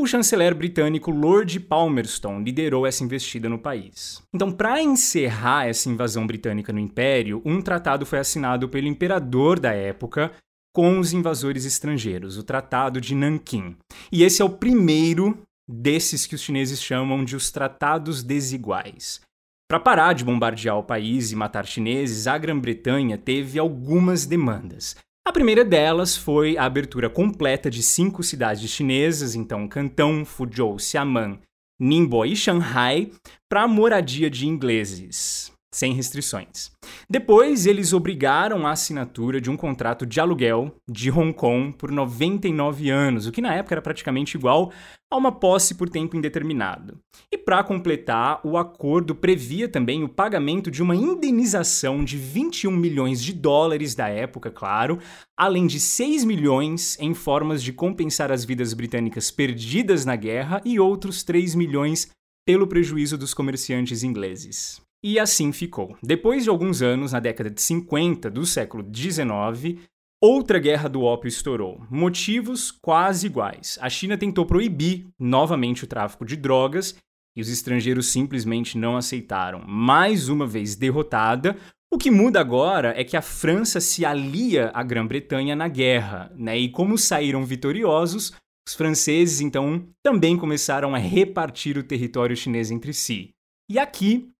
[0.00, 4.22] o chanceler britânico Lord Palmerston liderou essa investida no país.
[4.34, 9.72] Então, para encerrar essa invasão britânica no império, um tratado foi assinado pelo imperador da
[9.72, 10.32] época
[10.74, 13.76] com os invasores estrangeiros, o Tratado de Nanquim.
[14.10, 19.20] E esse é o primeiro desses que os chineses chamam de os tratados desiguais.
[19.68, 24.96] Para parar de bombardear o país e matar chineses, a Grã-Bretanha teve algumas demandas.
[25.30, 31.38] A primeira delas foi a abertura completa de cinco cidades chinesas, então Cantão, Fuzhou, Xiamen,
[31.78, 33.12] Ningbo e Shanghai,
[33.48, 36.70] para moradia de ingleses sem restrições.
[37.08, 42.90] Depois, eles obrigaram a assinatura de um contrato de aluguel de Hong Kong por 99
[42.90, 44.72] anos, o que na época era praticamente igual
[45.10, 46.98] a uma posse por tempo indeterminado.
[47.32, 53.22] E para completar, o acordo previa também o pagamento de uma indenização de 21 milhões
[53.22, 54.98] de dólares da época, claro,
[55.36, 60.78] além de 6 milhões em formas de compensar as vidas britânicas perdidas na guerra e
[60.78, 62.08] outros 3 milhões
[62.46, 64.80] pelo prejuízo dos comerciantes ingleses.
[65.02, 65.96] E assim ficou.
[66.02, 69.80] Depois de alguns anos, na década de 50 do século XIX,
[70.20, 71.86] outra guerra do ópio estourou.
[71.90, 73.78] Motivos quase iguais.
[73.80, 76.96] A China tentou proibir novamente o tráfico de drogas
[77.34, 79.62] e os estrangeiros simplesmente não aceitaram.
[79.66, 81.56] Mais uma vez derrotada,
[81.92, 86.58] o que muda agora é que a França se alia à Grã-Bretanha na guerra, né?
[86.58, 88.32] E como saíram vitoriosos,
[88.68, 93.30] os franceses então também começaram a repartir o território chinês entre si.
[93.68, 94.30] E aqui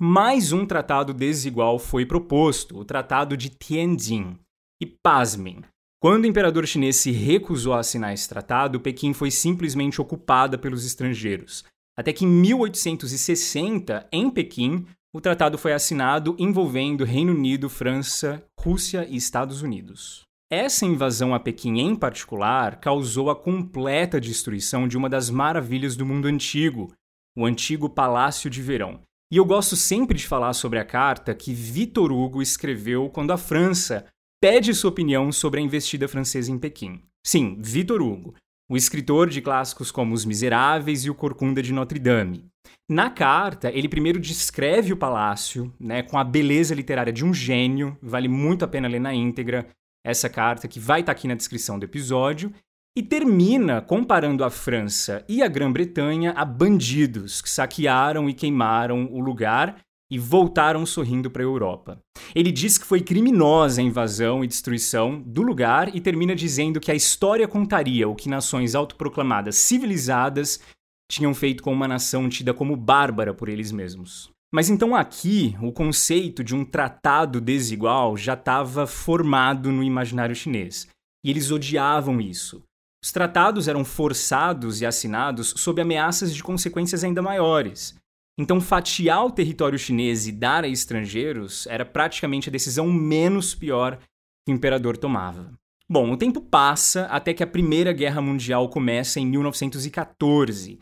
[0.00, 4.38] mais um tratado desigual foi proposto, o Tratado de Tianjin.
[4.80, 5.60] E pasmem,
[6.00, 10.86] quando o imperador chinês se recusou a assinar esse tratado, Pequim foi simplesmente ocupada pelos
[10.86, 11.64] estrangeiros.
[11.98, 19.04] Até que em 1860, em Pequim, o tratado foi assinado envolvendo Reino Unido, França, Rússia
[19.10, 20.22] e Estados Unidos.
[20.48, 26.06] Essa invasão a Pequim em particular causou a completa destruição de uma das maravilhas do
[26.06, 26.92] mundo antigo,
[27.36, 29.00] o antigo Palácio de Verão.
[29.30, 33.36] E eu gosto sempre de falar sobre a carta que Vitor Hugo escreveu quando a
[33.36, 34.06] França
[34.40, 37.02] pede sua opinião sobre a investida francesa em Pequim.
[37.26, 38.34] Sim, Vitor Hugo,
[38.70, 42.46] o escritor de clássicos como Os Miseráveis e O Corcunda de Notre Dame.
[42.88, 47.98] Na carta, ele primeiro descreve o palácio, né, com a beleza literária de um gênio,
[48.00, 49.68] vale muito a pena ler na íntegra
[50.02, 52.50] essa carta que vai estar tá aqui na descrição do episódio,
[52.96, 59.20] e termina comparando a França e a Grã-Bretanha a bandidos que saquearam e queimaram o
[59.20, 59.80] lugar
[60.10, 62.00] e voltaram sorrindo para a Europa.
[62.34, 66.90] Ele diz que foi criminosa a invasão e destruição do lugar e termina dizendo que
[66.90, 70.60] a história contaria o que nações autoproclamadas civilizadas
[71.10, 74.30] tinham feito com uma nação tida como bárbara por eles mesmos.
[74.52, 80.88] Mas então aqui, o conceito de um tratado desigual já estava formado no imaginário chinês.
[81.24, 82.62] E eles odiavam isso.
[83.02, 87.94] Os tratados eram forçados e assinados sob ameaças de consequências ainda maiores.
[88.38, 93.98] Então, fatiar o território chinês e dar a estrangeiros era praticamente a decisão menos pior
[94.46, 95.52] que o imperador tomava.
[95.90, 100.78] Bom, o tempo passa até que a Primeira Guerra Mundial começa em 1914.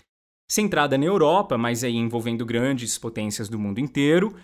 [0.51, 4.35] Centrada na Europa, mas aí envolvendo grandes potências do mundo inteiro,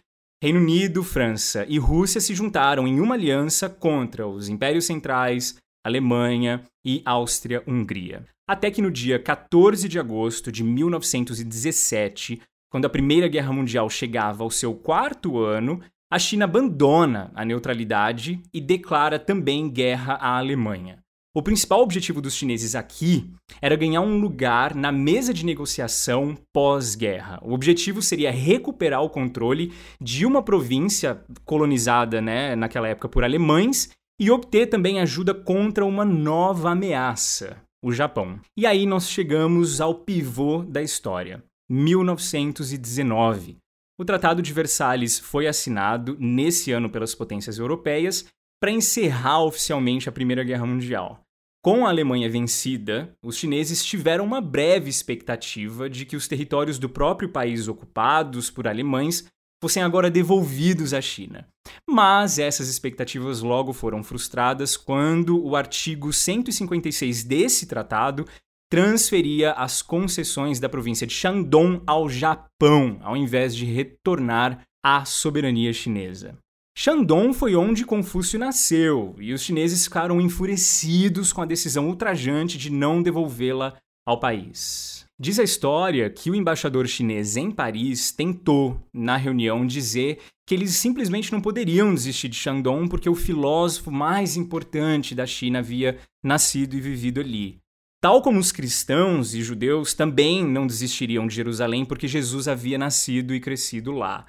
[0.43, 6.63] Reino Unido, França e Rússia se juntaram em uma aliança contra os impérios centrais, Alemanha
[6.85, 8.25] e Áustria-Hungria.
[8.49, 14.43] Até que no dia 14 de agosto de 1917, quando a Primeira Guerra Mundial chegava
[14.43, 15.81] ao seu quarto ano,
[16.11, 21.03] a China abandona a neutralidade e declara também guerra à Alemanha.
[21.35, 23.31] O principal objetivo dos chineses aqui
[23.63, 27.41] era ganhar um lugar na mesa de negociação pós-guerra.
[27.43, 33.89] O objetivo seria recuperar o controle de uma província colonizada né, naquela época por alemães
[34.21, 38.41] e obter também ajuda contra uma nova ameaça, o Japão.
[38.57, 43.59] E aí nós chegamos ao pivô da história, 1919.
[43.99, 48.27] O Tratado de Versalhes foi assinado nesse ano pelas potências europeias
[48.61, 51.21] para encerrar oficialmente a Primeira Guerra Mundial.
[51.65, 56.89] Com a Alemanha vencida, os chineses tiveram uma breve expectativa de que os territórios do
[56.89, 59.27] próprio país ocupados por alemães
[59.63, 61.47] fossem agora devolvidos à China.
[61.89, 68.27] Mas essas expectativas logo foram frustradas quando o artigo 156 desse tratado
[68.69, 75.73] transferia as concessões da província de Shandong ao Japão, ao invés de retornar à soberania
[75.73, 76.37] chinesa.
[76.77, 82.69] Shandong foi onde Confúcio nasceu, e os chineses ficaram enfurecidos com a decisão ultrajante de
[82.69, 85.02] não devolvê-la ao país.
[85.23, 90.75] Diz a história que o embaixador chinês em Paris tentou, na reunião, dizer que eles
[90.75, 96.75] simplesmente não poderiam desistir de Shandong porque o filósofo mais importante da China havia nascido
[96.75, 97.61] e vivido ali.
[98.01, 103.33] Tal como os cristãos e judeus também não desistiriam de Jerusalém porque Jesus havia nascido
[103.33, 104.27] e crescido lá.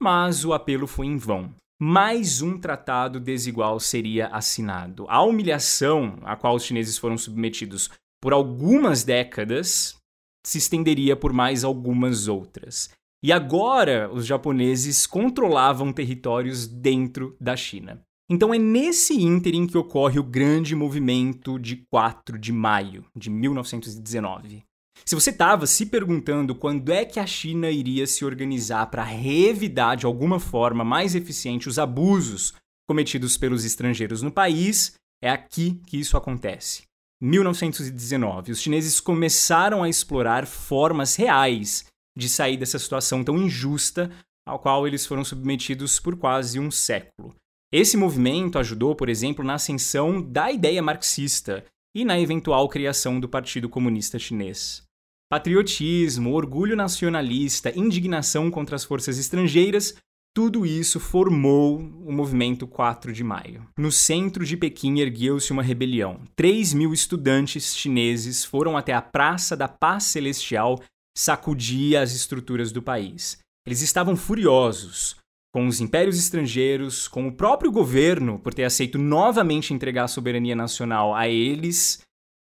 [0.00, 1.54] Mas o apelo foi em vão.
[1.78, 5.04] Mais um tratado desigual seria assinado.
[5.06, 7.90] A humilhação a qual os chineses foram submetidos
[8.22, 9.99] por algumas décadas
[10.44, 12.90] se estenderia por mais algumas outras.
[13.22, 18.00] E agora os japoneses controlavam territórios dentro da China.
[18.30, 24.62] Então é nesse ínterim que ocorre o grande movimento de 4 de maio de 1919.
[25.04, 29.96] Se você estava se perguntando quando é que a China iria se organizar para revidar
[29.96, 32.54] de alguma forma mais eficiente os abusos
[32.88, 36.82] cometidos pelos estrangeiros no país, é aqui que isso acontece.
[37.20, 41.84] 1919, os chineses começaram a explorar formas reais
[42.16, 44.10] de sair dessa situação tão injusta
[44.46, 47.34] ao qual eles foram submetidos por quase um século.
[47.72, 51.64] Esse movimento ajudou, por exemplo, na ascensão da ideia marxista
[51.94, 54.82] e na eventual criação do Partido Comunista Chinês.
[55.30, 59.94] Patriotismo, orgulho nacionalista, indignação contra as forças estrangeiras,
[60.40, 63.68] tudo isso formou o movimento 4 de maio.
[63.76, 66.22] No centro de Pequim ergueu-se uma rebelião.
[66.34, 70.80] 3 mil estudantes chineses foram até a Praça da Paz Celestial
[71.14, 73.36] sacudir as estruturas do país.
[73.66, 75.14] Eles estavam furiosos
[75.52, 80.56] com os impérios estrangeiros, com o próprio governo por ter aceito novamente entregar a soberania
[80.56, 82.00] nacional a eles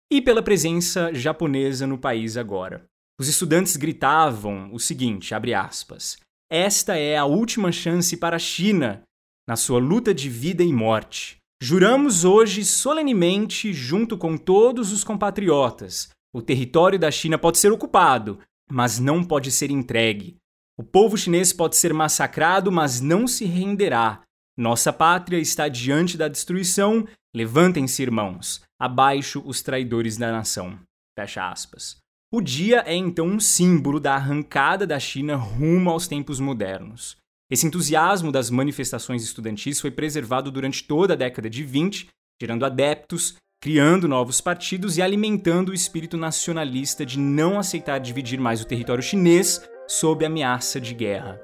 [0.08, 2.84] e pela presença japonesa no país agora.
[3.20, 6.16] Os estudantes gritavam o seguinte, abre aspas:
[6.50, 9.02] "Esta é a última chance para a China
[9.46, 11.38] na sua luta de vida e morte.
[11.60, 18.38] Juramos hoje solenemente, junto com todos os compatriotas, o território da China pode ser ocupado,
[18.70, 20.36] mas não pode ser entregue.
[20.76, 24.22] O povo chinês pode ser massacrado, mas não se renderá.
[24.56, 27.06] Nossa pátria está diante da destruição.
[27.34, 28.62] Levantem-se, irmãos.
[28.78, 30.78] Abaixo os traidores da nação.
[31.18, 31.96] Fecha aspas.
[32.30, 37.16] O dia é então um símbolo da arrancada da China rumo aos tempos modernos.
[37.50, 42.08] Esse entusiasmo das manifestações estudantis foi preservado durante toda a década de 20,
[42.38, 48.60] gerando adeptos, criando novos partidos e alimentando o espírito nacionalista de não aceitar dividir mais
[48.60, 51.40] o território chinês sob ameaça de guerra.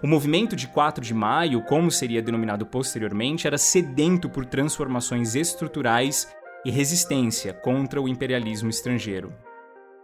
[0.00, 6.28] O movimento de 4 de maio, como seria denominado posteriormente, era sedento por transformações estruturais
[6.64, 9.34] e resistência contra o imperialismo estrangeiro.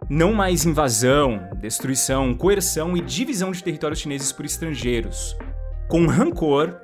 [0.09, 5.35] Não mais invasão, destruição, coerção e divisão de territórios chineses por estrangeiros.
[5.89, 6.79] Com rancor,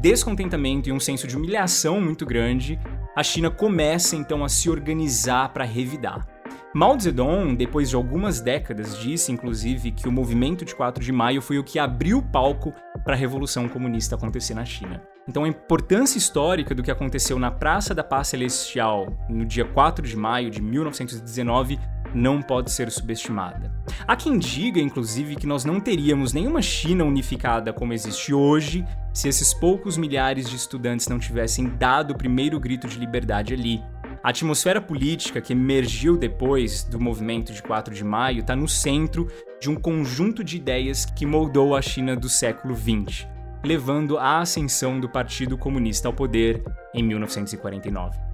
[0.00, 2.78] descontentamento e um senso de humilhação muito grande,
[3.14, 6.26] a China começa então a se organizar para revidar.
[6.74, 11.42] Mao Zedong, depois de algumas décadas, disse inclusive que o movimento de 4 de maio
[11.42, 12.72] foi o que abriu o palco
[13.04, 15.02] para a Revolução Comunista acontecer na China.
[15.28, 20.06] Então a importância histórica do que aconteceu na Praça da Paz Celestial no dia 4
[20.06, 21.78] de maio de 1919
[22.14, 23.72] não pode ser subestimada.
[24.06, 29.28] Há quem diga, inclusive, que nós não teríamos nenhuma China unificada como existe hoje se
[29.28, 33.82] esses poucos milhares de estudantes não tivessem dado o primeiro grito de liberdade ali.
[34.22, 39.26] A atmosfera política que emergiu depois do movimento de 4 de maio está no centro
[39.60, 43.26] de um conjunto de ideias que moldou a China do século XX,
[43.64, 46.62] levando à ascensão do Partido Comunista ao poder
[46.94, 48.31] em 1949.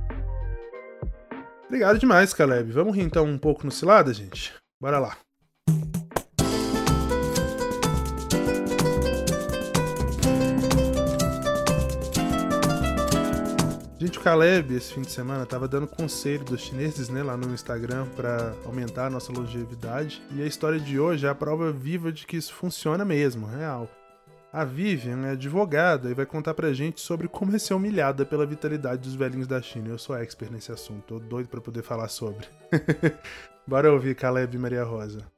[1.68, 2.72] Obrigado demais, Caleb.
[2.72, 4.54] Vamos rir então um pouco no cilada, gente?
[4.80, 5.18] Bora lá.
[14.00, 17.52] Gente, o Caleb, esse fim de semana, tava dando conselho dos chineses, né, lá no
[17.52, 20.22] Instagram para aumentar a nossa longevidade.
[20.30, 23.90] E a história de hoje é a prova viva de que isso funciona mesmo, real.
[24.51, 28.46] A Vivian é advogada e vai contar pra gente sobre como é ser humilhada pela
[28.46, 29.90] vitalidade dos velhinhos da China.
[29.90, 32.49] Eu sou expert nesse assunto, tô doido para poder falar sobre.
[33.68, 35.30] Bora ouvir Caleb e Maria Rosa.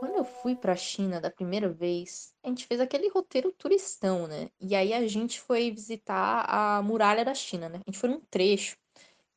[0.00, 4.50] Quando eu fui pra China da primeira vez, a gente fez aquele roteiro turistão, né?
[4.60, 7.80] E aí a gente foi visitar a muralha da China, né?
[7.86, 8.76] A gente foi num trecho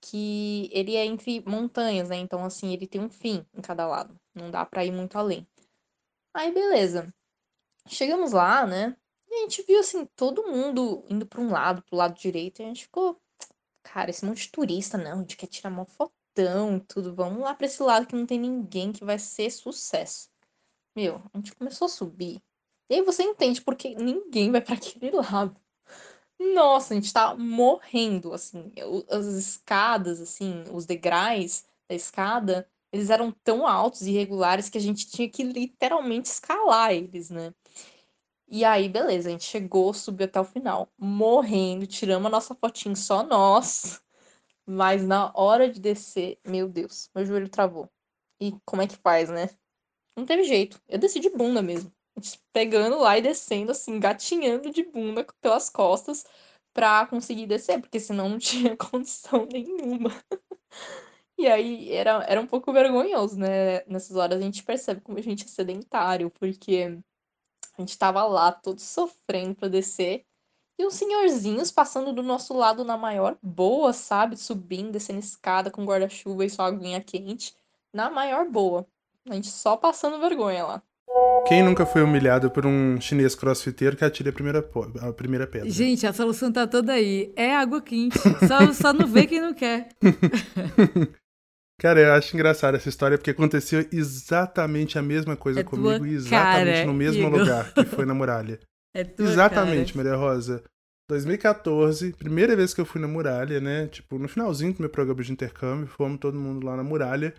[0.02, 2.16] que ele é entre montanhas, né?
[2.18, 4.20] Então, assim, ele tem um fim em cada lado.
[4.34, 5.48] Não dá pra ir muito além.
[6.34, 7.14] Aí, beleza.
[7.88, 8.96] Chegamos lá, né?
[9.30, 12.62] E a gente viu, assim, todo mundo indo pra um lado, pro lado direito.
[12.62, 13.20] E a gente ficou,
[13.84, 15.14] cara, esse monte de turista, não.
[15.14, 17.16] A gente quer tirar uma fotão tudo.
[17.16, 20.30] Vamos lá pra esse lado que não tem ninguém que vai ser sucesso.
[20.96, 22.42] Meu, a gente começou a subir.
[22.90, 25.56] E aí você entende porque ninguém vai para aquele lado.
[26.38, 28.72] Nossa, a gente tá morrendo, assim.
[29.10, 34.82] As escadas, assim, os degraus da escada eles eram tão altos e irregulares que a
[34.82, 37.54] gente tinha que literalmente escalar eles, né?
[38.48, 42.96] E aí, beleza, a gente chegou, subiu até o final, morrendo, tiramos a nossa fotinho
[42.98, 44.02] só nós.
[44.66, 47.90] Mas na hora de descer, meu Deus, meu joelho travou.
[48.42, 49.50] E como é que faz, né?
[50.18, 50.82] Não teve jeito.
[50.88, 51.92] Eu desci de bunda mesmo.
[52.52, 56.26] Pegando lá e descendo, assim, gatinhando de bunda pelas costas
[56.74, 60.12] pra conseguir descer, porque senão não tinha condição nenhuma.
[61.38, 63.84] E aí era, era um pouco vergonhoso, né?
[63.86, 66.98] Nessas horas a gente percebe como a gente é sedentário, porque
[67.78, 70.24] a gente tava lá todos sofrendo pra descer.
[70.78, 74.36] E os senhorzinhos passando do nosso lado na maior boa, sabe?
[74.38, 77.54] Subindo, descendo escada com guarda-chuva e sua aguinha quente.
[77.94, 78.86] Na maior boa.
[79.30, 80.84] A gente só passando vergonha lá.
[81.48, 84.68] Quem nunca foi humilhado por um chinês crossfiteiro que atire a primeira,
[85.02, 85.70] a primeira pedra?
[85.70, 87.32] Gente, a solução tá toda aí.
[87.36, 88.18] É água quente.
[88.48, 89.90] Só, só não vê quem não quer.
[91.82, 96.76] Cara, eu acho engraçada essa história porque aconteceu exatamente a mesma coisa É comigo, exatamente
[96.76, 97.40] cara, no mesmo Igor.
[97.40, 98.60] lugar, que foi na muralha.
[98.94, 100.04] É tua exatamente, cara.
[100.04, 100.64] Maria Rosa.
[101.10, 103.88] 2014, primeira vez que eu fui na muralha, né?
[103.88, 107.34] Tipo, no finalzinho do meu programa de intercâmbio, fomos todo mundo lá na muralha.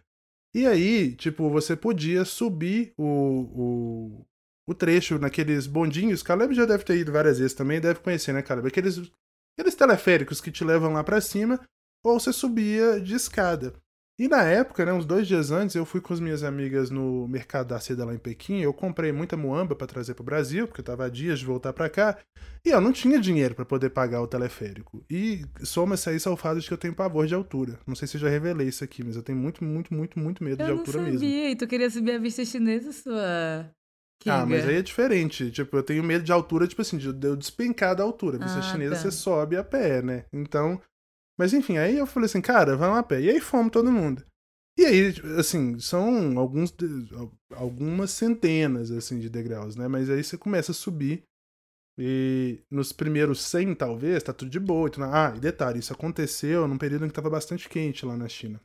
[0.55, 4.27] E aí, tipo, você podia subir o, o,
[4.67, 6.23] o trecho naqueles bondinhos.
[6.23, 8.69] Caleb já deve ter ido várias vezes também, deve conhecer, né, Caleb?
[8.69, 8.99] Aqueles,
[9.57, 11.61] aqueles teleféricos que te levam lá pra cima,
[12.03, 13.75] ou você subia de escada.
[14.21, 17.27] E na época, né, uns dois dias antes, eu fui com as minhas amigas no
[17.27, 18.61] mercado da seda lá em Pequim.
[18.61, 21.73] Eu comprei muita muamba pra trazer pro Brasil, porque eu tava há dias de voltar
[21.73, 22.19] pra cá.
[22.65, 25.03] E eu não tinha dinheiro pra poder pagar o teleférico.
[25.11, 27.79] E soma-se a isso ao fato de que eu tenho pavor de altura.
[27.87, 30.45] Não sei se eu já revelei isso aqui, mas eu tenho muito, muito, muito, muito
[30.45, 31.13] medo Eu de não altura sabia.
[31.13, 31.27] mesmo.
[31.27, 33.71] E tu queria subir a vista chinesa, sua.
[34.25, 35.51] Ah, mas aí é diferente.
[35.51, 38.39] Tipo, eu tenho medo de altura, tipo assim, de eu despencar da altura.
[38.39, 39.01] Vista Ah, chinesa, tá.
[39.01, 40.27] você sobe a pé, né?
[40.33, 40.81] Então.
[41.39, 43.21] Mas enfim, aí eu falei assim, cara, vamos a pé.
[43.21, 44.25] E aí fomos todo mundo.
[44.79, 46.75] E aí, assim, são alguns
[47.55, 49.87] algumas centenas, assim, de degraus, né?
[49.87, 51.25] Mas aí você começa a subir.
[51.99, 54.89] E nos primeiros 100, talvez, tá tudo de boa.
[54.89, 58.29] Então, ah, e detalhe, isso aconteceu num período em que tava bastante quente lá na
[58.29, 58.61] China.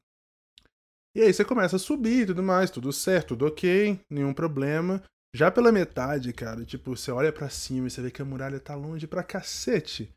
[1.13, 5.03] E aí você começa a subir e tudo mais, tudo certo, tudo ok, nenhum problema.
[5.35, 8.59] Já pela metade, cara, tipo, você olha pra cima e você vê que a muralha
[8.59, 10.13] tá longe pra cacete.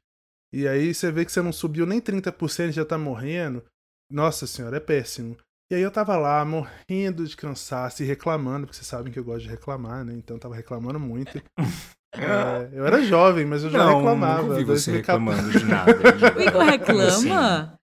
[0.53, 3.65] E aí você vê que você não subiu nem 30% e já tá morrendo.
[4.11, 5.37] Nossa senhora, é péssimo.
[5.71, 9.25] E aí eu tava lá, morrendo de cansaço e reclamando, porque vocês sabem que eu
[9.25, 10.15] gosto de reclamar, né?
[10.15, 11.41] Então eu tava reclamando muito.
[12.13, 14.43] É, eu era jovem, mas eu já não, reclamava.
[14.43, 15.93] nunca vi você 2014 reclamando de nada.
[16.37, 17.80] O Igor reclama?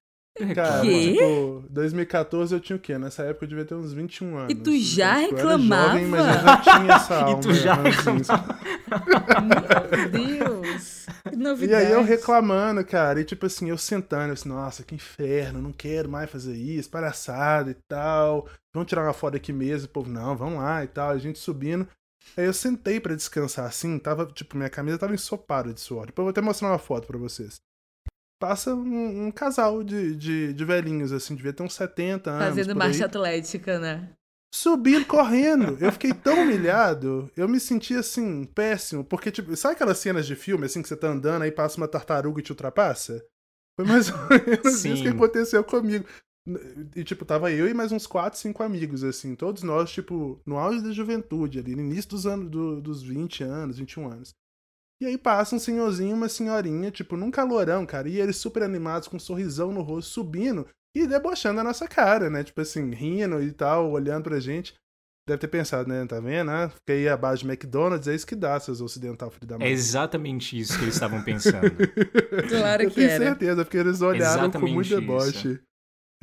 [0.56, 1.12] Cara, Quê?
[1.14, 2.98] tipo, 2014 eu tinha o quê?
[2.98, 4.52] Nessa época eu devia ter uns 21 anos.
[4.52, 5.88] E tu já tipo, eu era reclamava?
[5.90, 7.38] jovem, mas eu já tinha essa alma.
[7.38, 8.22] E tu já ranzinho,
[9.48, 11.06] Meu Deus.
[11.30, 11.86] Que E novidade.
[11.88, 15.72] aí eu reclamando, cara, e tipo assim, eu sentando, eu assim, nossa, que inferno, não
[15.74, 18.48] quero mais fazer isso, palhaçada e tal.
[18.74, 21.38] Vamos tirar uma foto aqui mesmo, o povo, não, vamos lá e tal, a gente
[21.40, 21.88] subindo.
[22.36, 26.06] Aí eu sentei pra descansar assim, tava, tipo, minha camisa tava ensopada de suor.
[26.08, 27.56] Depois eu vou até mostrar uma foto pra vocês.
[28.40, 32.46] Passa um, um casal de, de, de velhinhos, assim, devia ter uns 70 anos.
[32.46, 34.10] Fazendo marcha atlética, né?
[34.54, 35.78] subindo correndo.
[35.80, 39.04] Eu fiquei tão humilhado, eu me senti assim, péssimo.
[39.04, 41.88] Porque, tipo, sabe aquelas cenas de filme, assim, que você tá andando, aí passa uma
[41.88, 43.24] tartaruga e te ultrapassa?
[43.76, 45.16] Foi mais ou menos isso que Sim.
[45.16, 46.06] aconteceu comigo.
[46.96, 50.58] E, tipo, tava eu e mais uns 4, 5 amigos, assim, todos nós, tipo, no
[50.58, 54.34] auge da juventude, ali, no início dos anos, do- dos 20 anos, 21 anos.
[55.02, 58.64] E aí passa um senhorzinho e uma senhorinha, tipo, num calorão, cara, e eles super
[58.64, 62.44] animados, com um sorrisão no rosto, subindo e debochando a nossa cara, né?
[62.44, 64.74] Tipo assim, rindo e tal, olhando pra gente.
[65.28, 66.06] Deve ter pensado, né?
[66.08, 66.70] Tá vendo, né?
[66.70, 69.68] Fiquei abaixo de McDonald's, é isso que dá, seus ocidental filho da É mãe.
[69.72, 71.70] exatamente isso que eles estavam pensando.
[72.50, 73.26] Claro Eu que tenho era.
[73.26, 75.00] certeza, porque eles olharam com Exatamente muito isso.
[75.00, 75.60] deboche.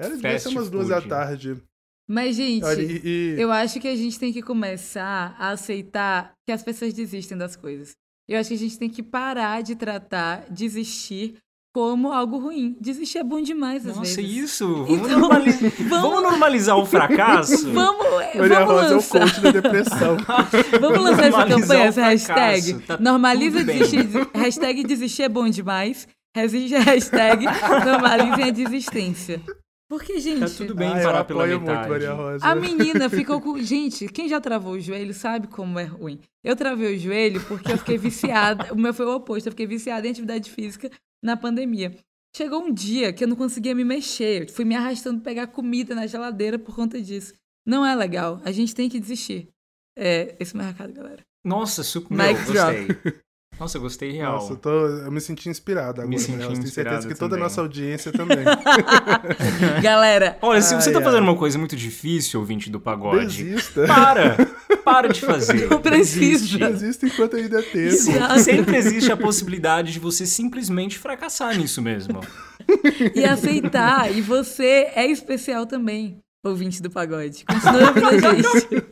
[0.01, 1.63] Era devia ser umas duas da tarde.
[2.09, 3.01] Mas, gente, Olha, e,
[3.37, 7.37] e- eu acho que a gente tem que começar a aceitar que as pessoas desistem
[7.39, 7.93] das coisas.
[8.29, 11.35] Eu acho que a gente tem que parar de tratar desistir
[11.75, 12.77] como algo ruim.
[12.81, 14.31] Desistir é bom demais, às Nossa, vezes.
[14.45, 14.85] isso!
[14.85, 17.69] Vamos, Então, vamos- vamos normalizar o fracasso?
[17.75, 18.07] Vamos,
[18.37, 19.21] Maria vamos Rosa é o lançar.
[19.21, 20.17] coach da depressão.
[20.81, 22.75] Vamos lançar essa campanha, essa hashtag.
[22.87, 24.09] tá Normaliza desistir.
[24.35, 26.07] Hashtag desistir é bom demais.
[26.35, 27.45] Resiste- Hashtag
[27.85, 29.43] normalizem a desistência.
[29.89, 31.89] Porque, gente, Tá tudo bem Ah, parar pela muito, metade.
[31.91, 32.47] Maria Rosa.
[32.47, 33.59] a menina ficou com.
[33.63, 36.21] Gente, quem já travou o joelho sabe como é ruim.
[36.43, 38.73] Eu travei o joelho porque eu fiquei viciada.
[38.73, 39.47] o meu foi o oposto.
[39.47, 40.91] Eu fiquei viciada em atividade física
[41.23, 41.95] na pandemia.
[42.35, 44.49] Chegou um dia que eu não conseguia me mexer.
[44.49, 47.35] Eu fui me arrastando pra pegar comida na geladeira por conta disso.
[47.67, 48.41] Não é legal.
[48.45, 49.49] A gente tem que desistir.
[49.97, 51.23] É, esse é o meu recado, galera.
[51.45, 52.15] Nossa, super.
[52.17, 52.89] Meu, gostei.
[53.59, 54.33] Nossa, eu gostei real.
[54.35, 56.09] Nossa, eu, tô, eu me senti inspirado agora.
[56.09, 56.55] Me senti Manuela.
[56.55, 58.39] Tenho certeza inspirado que toda a nossa audiência também.
[59.83, 61.29] Galera, Olha, se você tá Ai, fazendo ai.
[61.29, 63.87] uma coisa muito difícil, ouvinte do pagode, Desista.
[63.87, 64.37] para!
[64.85, 65.71] Para de fazer.
[65.71, 66.59] Não precisa.
[66.59, 66.59] Desiste.
[66.59, 67.79] Desista enquanto ainda é tempo.
[67.79, 68.41] Exato.
[68.41, 72.21] Sempre existe a possibilidade de você simplesmente fracassar nisso mesmo.
[73.15, 74.15] e aceitar.
[74.15, 77.45] E você é especial também, ouvinte do pagode.
[77.47, 78.85] Continua ouvindo a gente.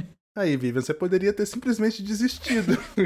[0.36, 2.76] Aí, Vivian, você poderia ter simplesmente desistido.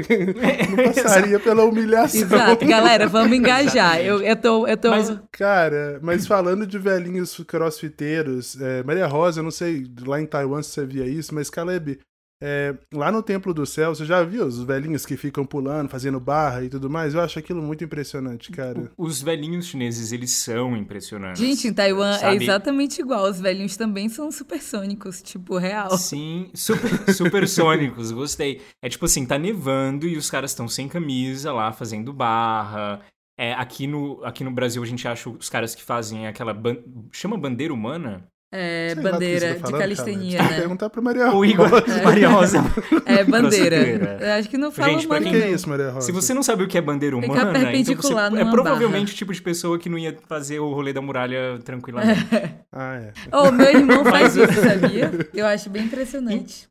[0.75, 2.21] Não passaria pela humilhação.
[2.21, 4.01] Exato, galera, vamos engajar.
[4.01, 4.65] Eu, eu tô.
[4.65, 4.89] Eu tô...
[4.89, 10.25] Mas- Cara, mas falando de velhinhos crossfiteiros, é, Maria Rosa, eu não sei lá em
[10.25, 11.99] Taiwan se você via isso, mas Caleb,
[12.41, 16.19] é, lá no Templo do Céu, você já viu os velhinhos que ficam pulando, fazendo
[16.19, 17.13] barra e tudo mais?
[17.13, 18.91] Eu acho aquilo muito impressionante, cara.
[18.97, 21.41] Os velhinhos chineses, eles são impressionantes.
[21.41, 22.43] Gente, em Taiwan é Sabe?
[22.43, 23.29] exatamente igual.
[23.29, 25.97] Os velhinhos também são supersônicos, tipo, real.
[25.97, 28.61] Sim, super, supersônicos, gostei.
[28.81, 33.01] É tipo assim, tá nevando e os caras estão sem camisa lá, fazendo barra.
[33.37, 36.53] É, aqui, no, aqui no Brasil a gente acha os caras que fazem aquela...
[36.53, 38.27] ban- Chama bandeira humana?
[38.51, 40.49] É, bandeira de calistenia, cara.
[40.49, 40.57] Né?
[40.57, 41.37] perguntar pra Maria Rosa.
[41.37, 41.69] O Igor
[42.03, 42.57] Maria Rosa.
[43.05, 44.37] É, bandeira.
[44.39, 46.07] Acho que não fala Gente, que quem- é isso, Maria Rosa?
[46.07, 49.13] Se você não sabe o que é bandeira humana, então você é provavelmente barra.
[49.13, 52.19] o tipo de pessoa que não ia fazer o rolê da muralha tranquilamente.
[52.71, 53.13] Ah, é.
[53.35, 55.11] Ô, meu irmão faz isso, sabia?
[55.33, 56.67] Eu acho bem impressionante.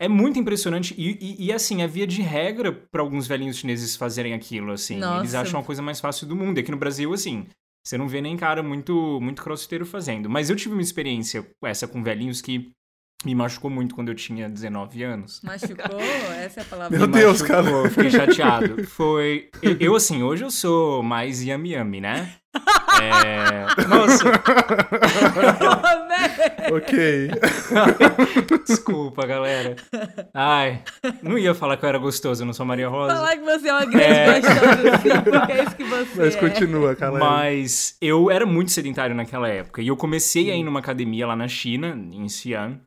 [0.00, 3.96] É muito impressionante e, e, e, assim, é via de regra pra alguns velhinhos chineses
[3.96, 4.98] fazerem aquilo, assim.
[4.98, 5.20] Nossa.
[5.20, 6.58] Eles acham a coisa mais fácil do mundo.
[6.58, 7.46] E Aqui no Brasil, assim,
[7.86, 10.28] você não vê nem cara muito, muito crossfiteiro fazendo.
[10.28, 12.72] Mas eu tive uma experiência essa com velhinhos que
[13.24, 15.40] me machucou muito quando eu tinha 19 anos.
[15.42, 15.98] Machucou?
[16.38, 16.98] Essa é a palavra.
[16.98, 17.76] Meu Me Deus, machucou, cara.
[17.76, 18.84] Eu fiquei chateado.
[18.86, 19.48] Foi.
[19.80, 22.34] Eu, assim, hoje eu sou mais yami yami, né?
[23.02, 23.86] É...
[23.88, 24.24] Nossa,
[26.72, 27.30] ok.
[28.66, 29.76] desculpa, galera.
[30.32, 30.82] Ai,
[31.22, 33.14] não ia falar que eu era gostoso, eu não sou Maria Rosa.
[33.14, 34.40] Falar que você é uma grande É.
[34.40, 36.38] gostosa, sim, porque é isso que você Mas é.
[36.38, 37.20] continua, Caleb.
[37.24, 39.82] Mas eu era muito sedentário naquela época.
[39.82, 42.80] E eu comecei a ir numa academia lá na China, em Xi'an,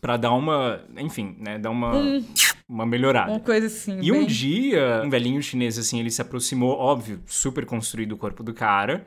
[0.00, 0.80] pra dar uma.
[0.98, 1.58] Enfim, né?
[1.58, 2.24] Dar uma, Hum.
[2.68, 3.30] uma melhorada.
[3.30, 3.98] Uma coisa assim.
[4.02, 8.16] E um bem- dia, um velhinho chinês, assim, ele se aproximou, óbvio, super construído o
[8.16, 9.06] corpo do cara,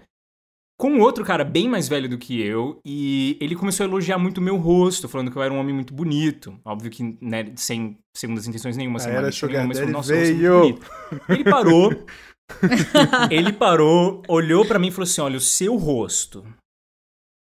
[0.78, 4.40] com outro cara bem mais velho do que eu, e ele começou a elogiar muito
[4.40, 6.60] o meu rosto, falando que eu era um homem muito bonito.
[6.66, 10.18] Óbvio que, né, sem segundas intenções nenhuma, sem A era nenhuma, mas falou, nossa, é
[10.26, 10.82] muito veio." bonito.
[11.30, 12.06] Ele parou,
[13.32, 16.46] ele parou, olhou pra mim e falou assim, olha, o seu rosto...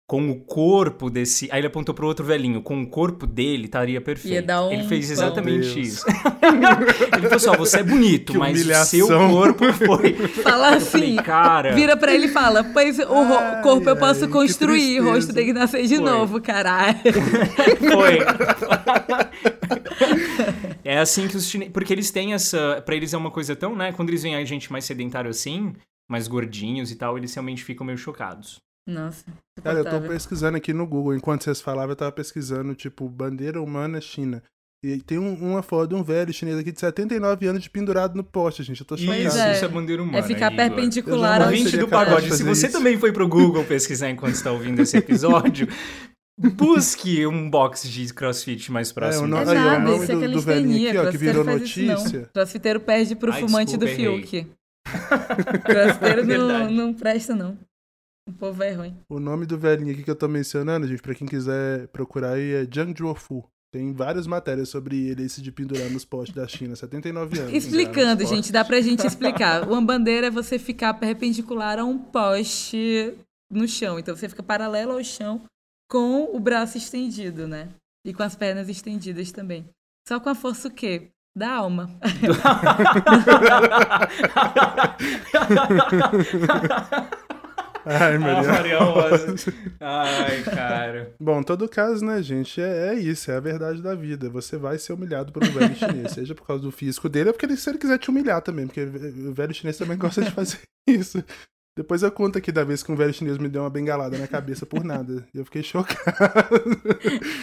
[0.08, 1.50] Com o corpo desse.
[1.52, 2.62] Aí ele apontou pro outro velhinho.
[2.62, 4.32] Com o corpo dele estaria perfeito.
[4.36, 5.12] Ia dar um Ele fez pão.
[5.12, 5.76] exatamente Deus.
[5.76, 6.06] isso.
[7.12, 9.30] ele falou assim: ó, você é bonito, Que mas o seu humilhação.
[9.30, 10.14] corpo foi.
[10.42, 11.16] Fala Eu falei, assim.
[11.22, 11.74] cara.
[11.74, 14.98] Vira pra ele e fala: Pois o ro- Ai, corpo eu ai, posso que construir,
[15.02, 16.04] o rosto tem que nascer de Foi.
[16.04, 16.96] novo, caralho.
[17.92, 18.18] Foi.
[20.84, 21.72] é assim que os chineses.
[21.72, 22.80] Porque eles têm essa.
[22.84, 23.92] Pra eles é uma coisa tão, né?
[23.92, 25.74] Quando eles veem a gente mais sedentário assim,
[26.08, 28.58] mais gordinhos e tal, eles realmente ficam meio chocados.
[28.88, 29.24] Nossa.
[29.62, 31.14] Cara, eu tô pesquisando aqui no Google.
[31.14, 34.42] Enquanto vocês falavam, eu tava pesquisando, tipo, bandeira humana China.
[34.82, 38.14] E tem um- uma foto de um velho chinês aqui de 79 anos de pendurado
[38.14, 38.80] no poste, gente.
[38.80, 39.18] Eu tô chocado.
[39.20, 39.52] Isso, é.
[39.52, 40.18] isso é bandeira humana.
[40.18, 40.56] É ficar Igor.
[40.56, 42.78] perpendicular ao Ouvinte do pagode, se você isso.
[42.78, 45.66] também foi pro Google pesquisar enquanto está ouvindo esse episódio,
[46.38, 49.26] busque um box de crossfit mais próximo.
[49.26, 50.54] É, o É aí, ó, o nada, nome isso é do- do calistenia.
[50.54, 52.30] velhinho aqui, ó, que virou faz isso notícia.
[52.32, 54.22] Crossfiteiro perde pro Ai, fumante do desculpa, errei.
[54.26, 54.46] Fiuk.
[55.64, 57.58] Crossfiteiro não, não presta, não.
[58.28, 58.94] O povo é ruim.
[59.08, 62.52] O nome do velhinho aqui que eu tô mencionando, gente, pra quem quiser procurar aí,
[62.52, 63.42] é Zhang Zhuofu.
[63.72, 67.54] Tem várias matérias sobre ele, esse de pendurar nos postes da China, 79 anos.
[67.54, 69.62] Explicando, gente, dá pra gente explicar.
[69.68, 73.14] Uma bandeira é você ficar perpendicular a um poste
[73.50, 73.98] no chão.
[73.98, 75.40] Então você fica paralelo ao chão
[75.90, 77.70] com o braço estendido, né?
[78.04, 79.66] E com as pernas estendidas também.
[80.06, 81.08] Só com a força o quê?
[81.34, 81.90] Da alma.
[87.90, 88.48] Ai, Ah, Maria.
[88.52, 89.34] Maria Rosa.
[89.80, 91.14] Ai, cara.
[91.20, 94.28] Bom, em todo caso, né, gente, é, é isso, é a verdade da vida.
[94.28, 97.32] Você vai ser humilhado por um velho chinês, seja por causa do físico dele, ou
[97.32, 100.30] porque ele, se ele quiser te humilhar também, porque o velho chinês também gosta de
[100.30, 101.24] fazer isso.
[101.76, 104.26] Depois eu conto aqui da vez que um velho chinês me deu uma bengalada na
[104.26, 105.24] cabeça por nada.
[105.32, 105.94] E eu fiquei chocado.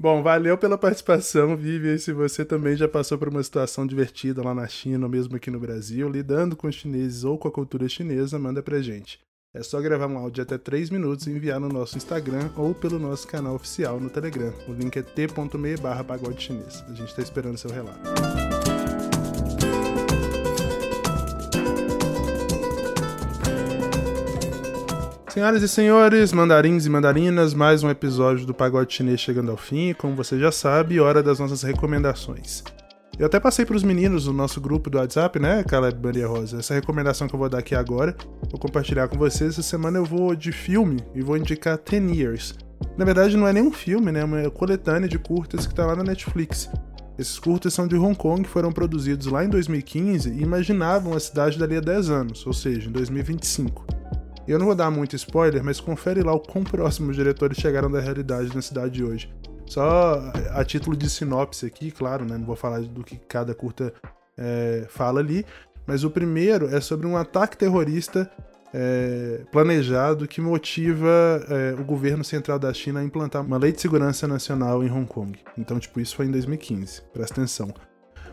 [0.00, 1.94] Bom, valeu pela participação, Vivi.
[1.94, 5.36] E se você também já passou por uma situação divertida lá na China, ou mesmo
[5.36, 9.20] aqui no Brasil, lidando com os chineses ou com a cultura chinesa, manda pra gente.
[9.54, 12.74] É só gravar um áudio de até 3 minutos e enviar no nosso Instagram ou
[12.74, 14.50] pelo nosso canal oficial no Telegram.
[14.66, 16.82] O link é t.me barra pagode chinês.
[16.88, 18.00] A gente tá esperando seu relato.
[25.28, 29.92] Senhoras e senhores, mandarins e mandarinas, mais um episódio do Pagode Chinês chegando ao fim.
[29.92, 32.64] Como você já sabe, hora das nossas recomendações.
[33.18, 36.58] Eu até passei para os meninos do nosso grupo do WhatsApp, né, Caleb Maria Rosa?
[36.58, 38.16] Essa recomendação que eu vou dar aqui agora,
[38.50, 39.50] vou compartilhar com vocês.
[39.50, 42.54] Essa semana eu vou de filme e vou indicar Ten Years.
[42.96, 44.20] Na verdade, não é nem um filme, né?
[44.20, 46.70] É uma coletânea de curtas que está lá na Netflix.
[47.18, 51.58] Esses curtas são de Hong Kong, foram produzidos lá em 2015 e imaginavam a cidade
[51.58, 53.86] dali a 10 anos, ou seja, em 2025.
[54.48, 57.90] Eu não vou dar muito spoiler, mas confere lá o quão próximo os diretores chegaram
[57.90, 59.32] da realidade na cidade de hoje.
[59.72, 60.20] Só
[60.50, 62.36] a título de sinopse aqui, claro, né?
[62.36, 63.90] Não vou falar do que cada curta
[64.36, 65.46] é, fala ali.
[65.86, 68.30] Mas o primeiro é sobre um ataque terrorista
[68.74, 71.08] é, planejado que motiva
[71.48, 75.06] é, o governo central da China a implantar uma lei de segurança nacional em Hong
[75.06, 75.38] Kong.
[75.56, 77.04] Então, tipo, isso foi em 2015.
[77.10, 77.72] Presta atenção.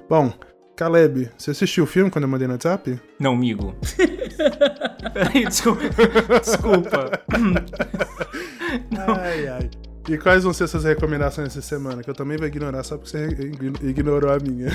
[0.09, 0.33] Bom,
[0.75, 2.99] Caleb, você assistiu o filme quando eu mandei no WhatsApp?
[3.17, 3.73] Não, amigo.
[5.13, 5.83] Peraí, desculpa.
[6.41, 7.11] Desculpa.
[9.07, 9.69] Ai, ai.
[10.09, 12.01] E quais vão ser essas recomendações essa semana?
[12.01, 13.27] Que eu também vou ignorar só porque você
[13.83, 14.69] ignorou a minha.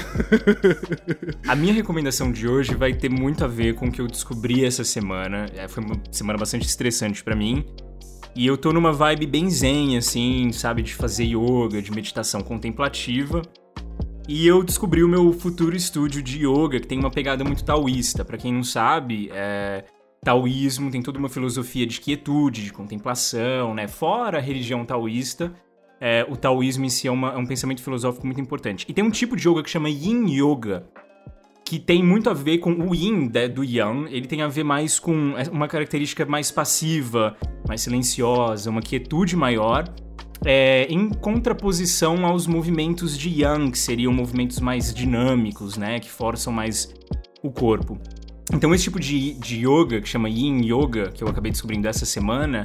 [1.49, 4.65] a minha recomendação de hoje vai ter muito a ver com o que eu descobri
[4.65, 5.47] essa semana.
[5.57, 7.67] É, foi uma semana bastante estressante para mim.
[8.37, 10.83] E eu tô numa vibe bem zen, assim, sabe?
[10.83, 13.43] De fazer yoga, de meditação contemplativa.
[14.29, 18.25] E eu descobri o meu futuro estúdio de yoga, que tem uma pegada muito taoísta.
[18.25, 19.85] Para quem não sabe, é
[20.25, 23.87] taoísmo tem toda uma filosofia de quietude, de contemplação, né?
[23.87, 25.53] Fora a religião taoísta,
[26.01, 28.87] é, o taoísmo em si é, uma, é, um pensamento filosófico muito importante.
[28.89, 30.87] E tem um tipo de yoga que chama Yin Yoga,
[31.65, 34.65] que tem muito a ver com o Yin né, do Yang, ele tem a ver
[34.65, 37.37] mais com é, uma característica mais passiva,
[37.69, 39.85] mais silenciosa, uma quietude maior,
[40.45, 46.01] é, em contraposição aos movimentos de Yang, que seriam movimentos mais dinâmicos, né?
[46.01, 46.93] Que forçam mais
[47.43, 47.99] o corpo.
[48.53, 52.05] Então, esse tipo de, de yoga, que chama Yin Yoga, que eu acabei descobrindo essa
[52.05, 52.65] semana,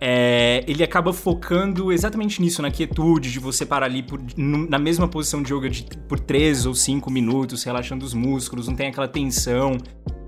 [0.00, 5.08] é, ele acaba focando exatamente nisso, na quietude, de você parar ali por, na mesma
[5.08, 9.08] posição de yoga de, por 3 ou 5 minutos, relaxando os músculos, não tem aquela
[9.08, 9.78] tensão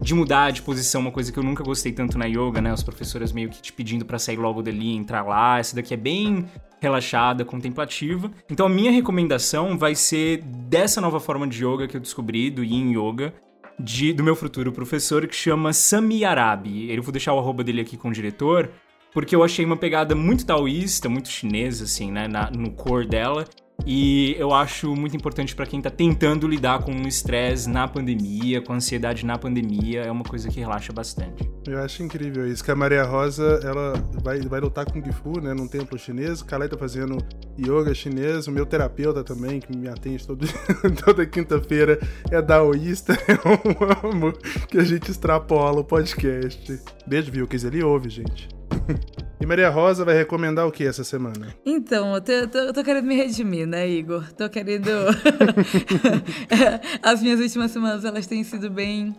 [0.00, 2.70] de mudar de posição, uma coisa que eu nunca gostei tanto na yoga, né?
[2.70, 5.58] As professoras meio que te pedindo para sair logo dali entrar lá.
[5.58, 6.46] Essa daqui é bem
[6.80, 8.30] relaxada, contemplativa.
[8.50, 12.62] Então a minha recomendação vai ser dessa nova forma de yoga que eu descobri, do
[12.62, 13.34] Yin Yoga,
[13.78, 16.92] de, do meu futuro professor que chama Sami Arabi.
[16.92, 18.70] Eu vou deixar o arroba dele aqui com o diretor,
[19.12, 23.44] porque eu achei uma pegada muito taoísta, muito chinesa, assim, né, na, no core dela.
[23.88, 28.60] E eu acho muito importante para quem tá tentando lidar com o estresse na pandemia,
[28.60, 31.48] com a ansiedade na pandemia, é uma coisa que relaxa bastante.
[31.68, 33.92] Eu acho incrível isso, que a Maria Rosa, ela
[34.24, 37.16] vai, vai lutar com o Gifu, né, num templo chinês, o Kalei tá fazendo
[37.56, 40.44] yoga chinês, o meu terapeuta também, que me atende todo,
[41.04, 44.32] toda quinta-feira, é daoísta, eu amo
[44.68, 46.80] que a gente extrapola o podcast.
[47.06, 48.48] Beijo, viu, que ele ouve, gente.
[49.38, 51.54] E Maria Rosa vai recomendar o que essa semana?
[51.64, 54.32] Então, eu tô, eu tô, eu tô querendo me redimir, né, Igor?
[54.32, 54.90] Tô querendo.
[57.02, 59.14] As minhas últimas semanas elas têm sido bem,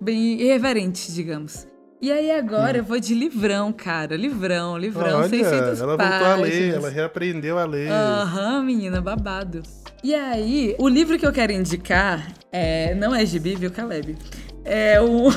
[0.00, 1.66] bem irreverentes, digamos.
[2.00, 2.80] E aí agora hum.
[2.80, 4.16] eu vou de livrão, cara.
[4.16, 6.18] Livrão, livrão, Olha, 600 ela páginas.
[6.18, 7.88] voltou a ler, ela reaprendeu a ler.
[7.92, 9.62] Aham, uhum, menina, babado.
[10.02, 14.16] E aí, o livro que eu quero indicar é, não é gibi, viu, Caleb?
[14.64, 15.28] É o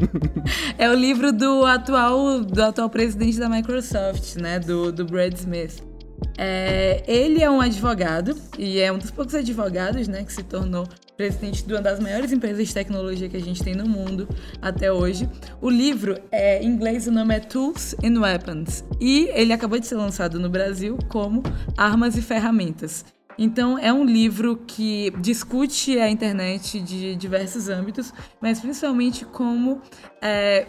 [0.76, 5.82] é o livro do atual do atual presidente da Microsoft, né, do, do Brad Smith.
[6.38, 10.86] É, ele é um advogado e é um dos poucos advogados, né, que se tornou
[11.16, 14.28] presidente de uma das maiores empresas de tecnologia que a gente tem no mundo
[14.60, 15.28] até hoje.
[15.60, 19.86] O livro é em inglês o nome é Tools and Weapons e ele acabou de
[19.86, 21.42] ser lançado no Brasil como
[21.76, 23.04] Armas e Ferramentas.
[23.38, 29.80] Então, é um livro que discute a internet de diversos âmbitos, mas principalmente como
[30.20, 30.68] é,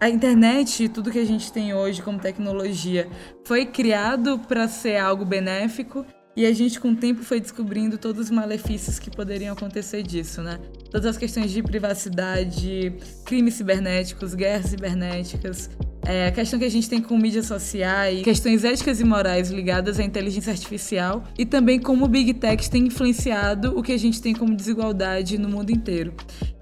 [0.00, 3.08] a internet tudo que a gente tem hoje como tecnologia
[3.44, 6.04] foi criado para ser algo benéfico
[6.38, 10.40] e a gente, com o tempo, foi descobrindo todos os malefícios que poderiam acontecer disso,
[10.40, 10.60] né?
[10.88, 15.68] Todas as questões de privacidade, crimes cibernéticos, guerras cibernéticas,
[16.08, 20.00] é, a questão que a gente tem com mídias sociais, questões éticas e morais ligadas
[20.00, 24.22] à inteligência artificial e também como o Big Tech tem influenciado o que a gente
[24.22, 26.14] tem como desigualdade no mundo inteiro.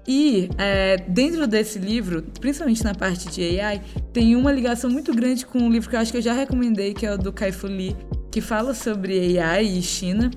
[0.05, 3.81] E é, dentro desse livro, principalmente na parte de AI,
[4.11, 6.93] tem uma ligação muito grande com um livro que eu acho que eu já recomendei,
[6.93, 7.95] que é o do Kai-Fu Lee,
[8.29, 10.29] que fala sobre AI e China.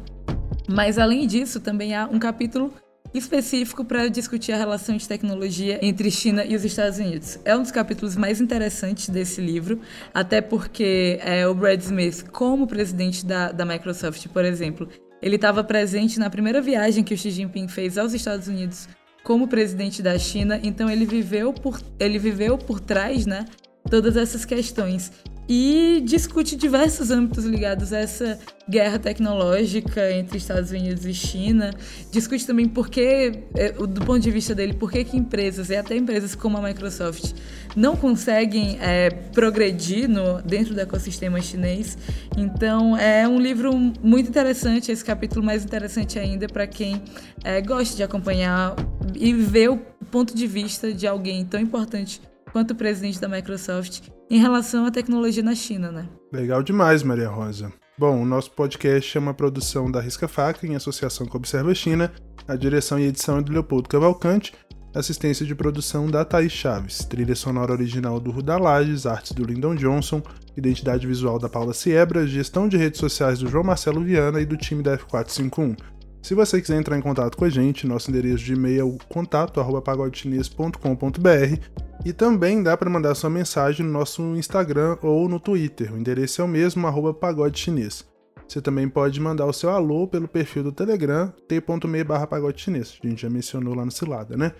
[0.69, 2.73] Mas além disso, também há um capítulo
[3.13, 7.39] específico para discutir a relação de tecnologia entre China e os Estados Unidos.
[7.45, 9.81] É um dos capítulos mais interessantes desse livro,
[10.15, 14.89] até porque é, o Brad Smith, como presidente da, da Microsoft, por exemplo,
[15.23, 18.89] ele estava presente na primeira viagem que o Xi Jinping fez aos Estados Unidos
[19.23, 23.45] como presidente da China, então ele viveu por, ele viveu por trás, né,
[23.91, 25.13] todas essas questões.
[25.53, 28.39] E discute diversos âmbitos ligados a essa
[28.69, 31.75] guerra tecnológica entre Estados Unidos e China.
[32.13, 35.75] Discute também por que, é, do ponto de vista dele, por que, que empresas, e
[35.75, 37.33] até empresas como a Microsoft,
[37.75, 41.99] não conseguem é, progredir no, dentro do ecossistema chinês.
[42.39, 47.03] Então, é um livro muito interessante, esse capítulo mais interessante ainda para quem
[47.43, 48.77] é, gosta de acompanhar
[49.17, 49.79] e ver o
[50.13, 52.23] ponto de vista de alguém tão importante
[52.53, 56.09] quanto o presidente da Microsoft em relação à tecnologia na China, né?
[56.33, 57.73] Legal demais, Maria Rosa.
[57.99, 61.75] Bom, o nosso podcast é uma produção da Risca Faca em associação com a Observa
[61.75, 62.13] China.
[62.47, 64.55] A direção e edição é do Leopoldo Cavalcante,
[64.95, 69.75] assistência de produção da Thaís Chaves, trilha sonora original do Ruda Lages, artes do Lyndon
[69.75, 70.23] Johnson,
[70.57, 74.57] identidade visual da Paula Siebra, gestão de redes sociais do João Marcelo Viana e do
[74.57, 75.77] time da F451.
[76.23, 81.90] Se você quiser entrar em contato com a gente, nosso endereço de e-mail é contato@pagodechinês.com.br
[82.05, 85.93] e também dá para mandar sua mensagem no nosso Instagram ou no Twitter.
[85.93, 88.09] O endereço é o mesmo @pagodechinês.
[88.49, 92.99] Você também pode mandar o seu alô pelo perfil do Telegram t.me pagodechinês.
[93.03, 94.53] A gente já mencionou lá no Cilada, né?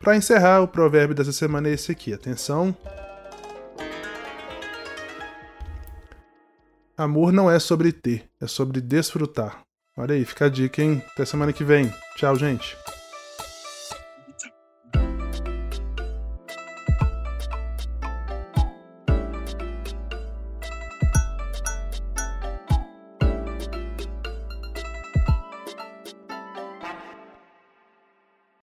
[0.00, 2.12] Para encerrar, o provérbio dessa semana é esse aqui.
[2.12, 2.76] Atenção.
[6.96, 9.62] Amor não é sobre ter, é sobre desfrutar.
[9.96, 11.02] Olha aí, fica a dica, hein?
[11.12, 11.92] Até semana que vem.
[12.16, 12.76] Tchau, gente.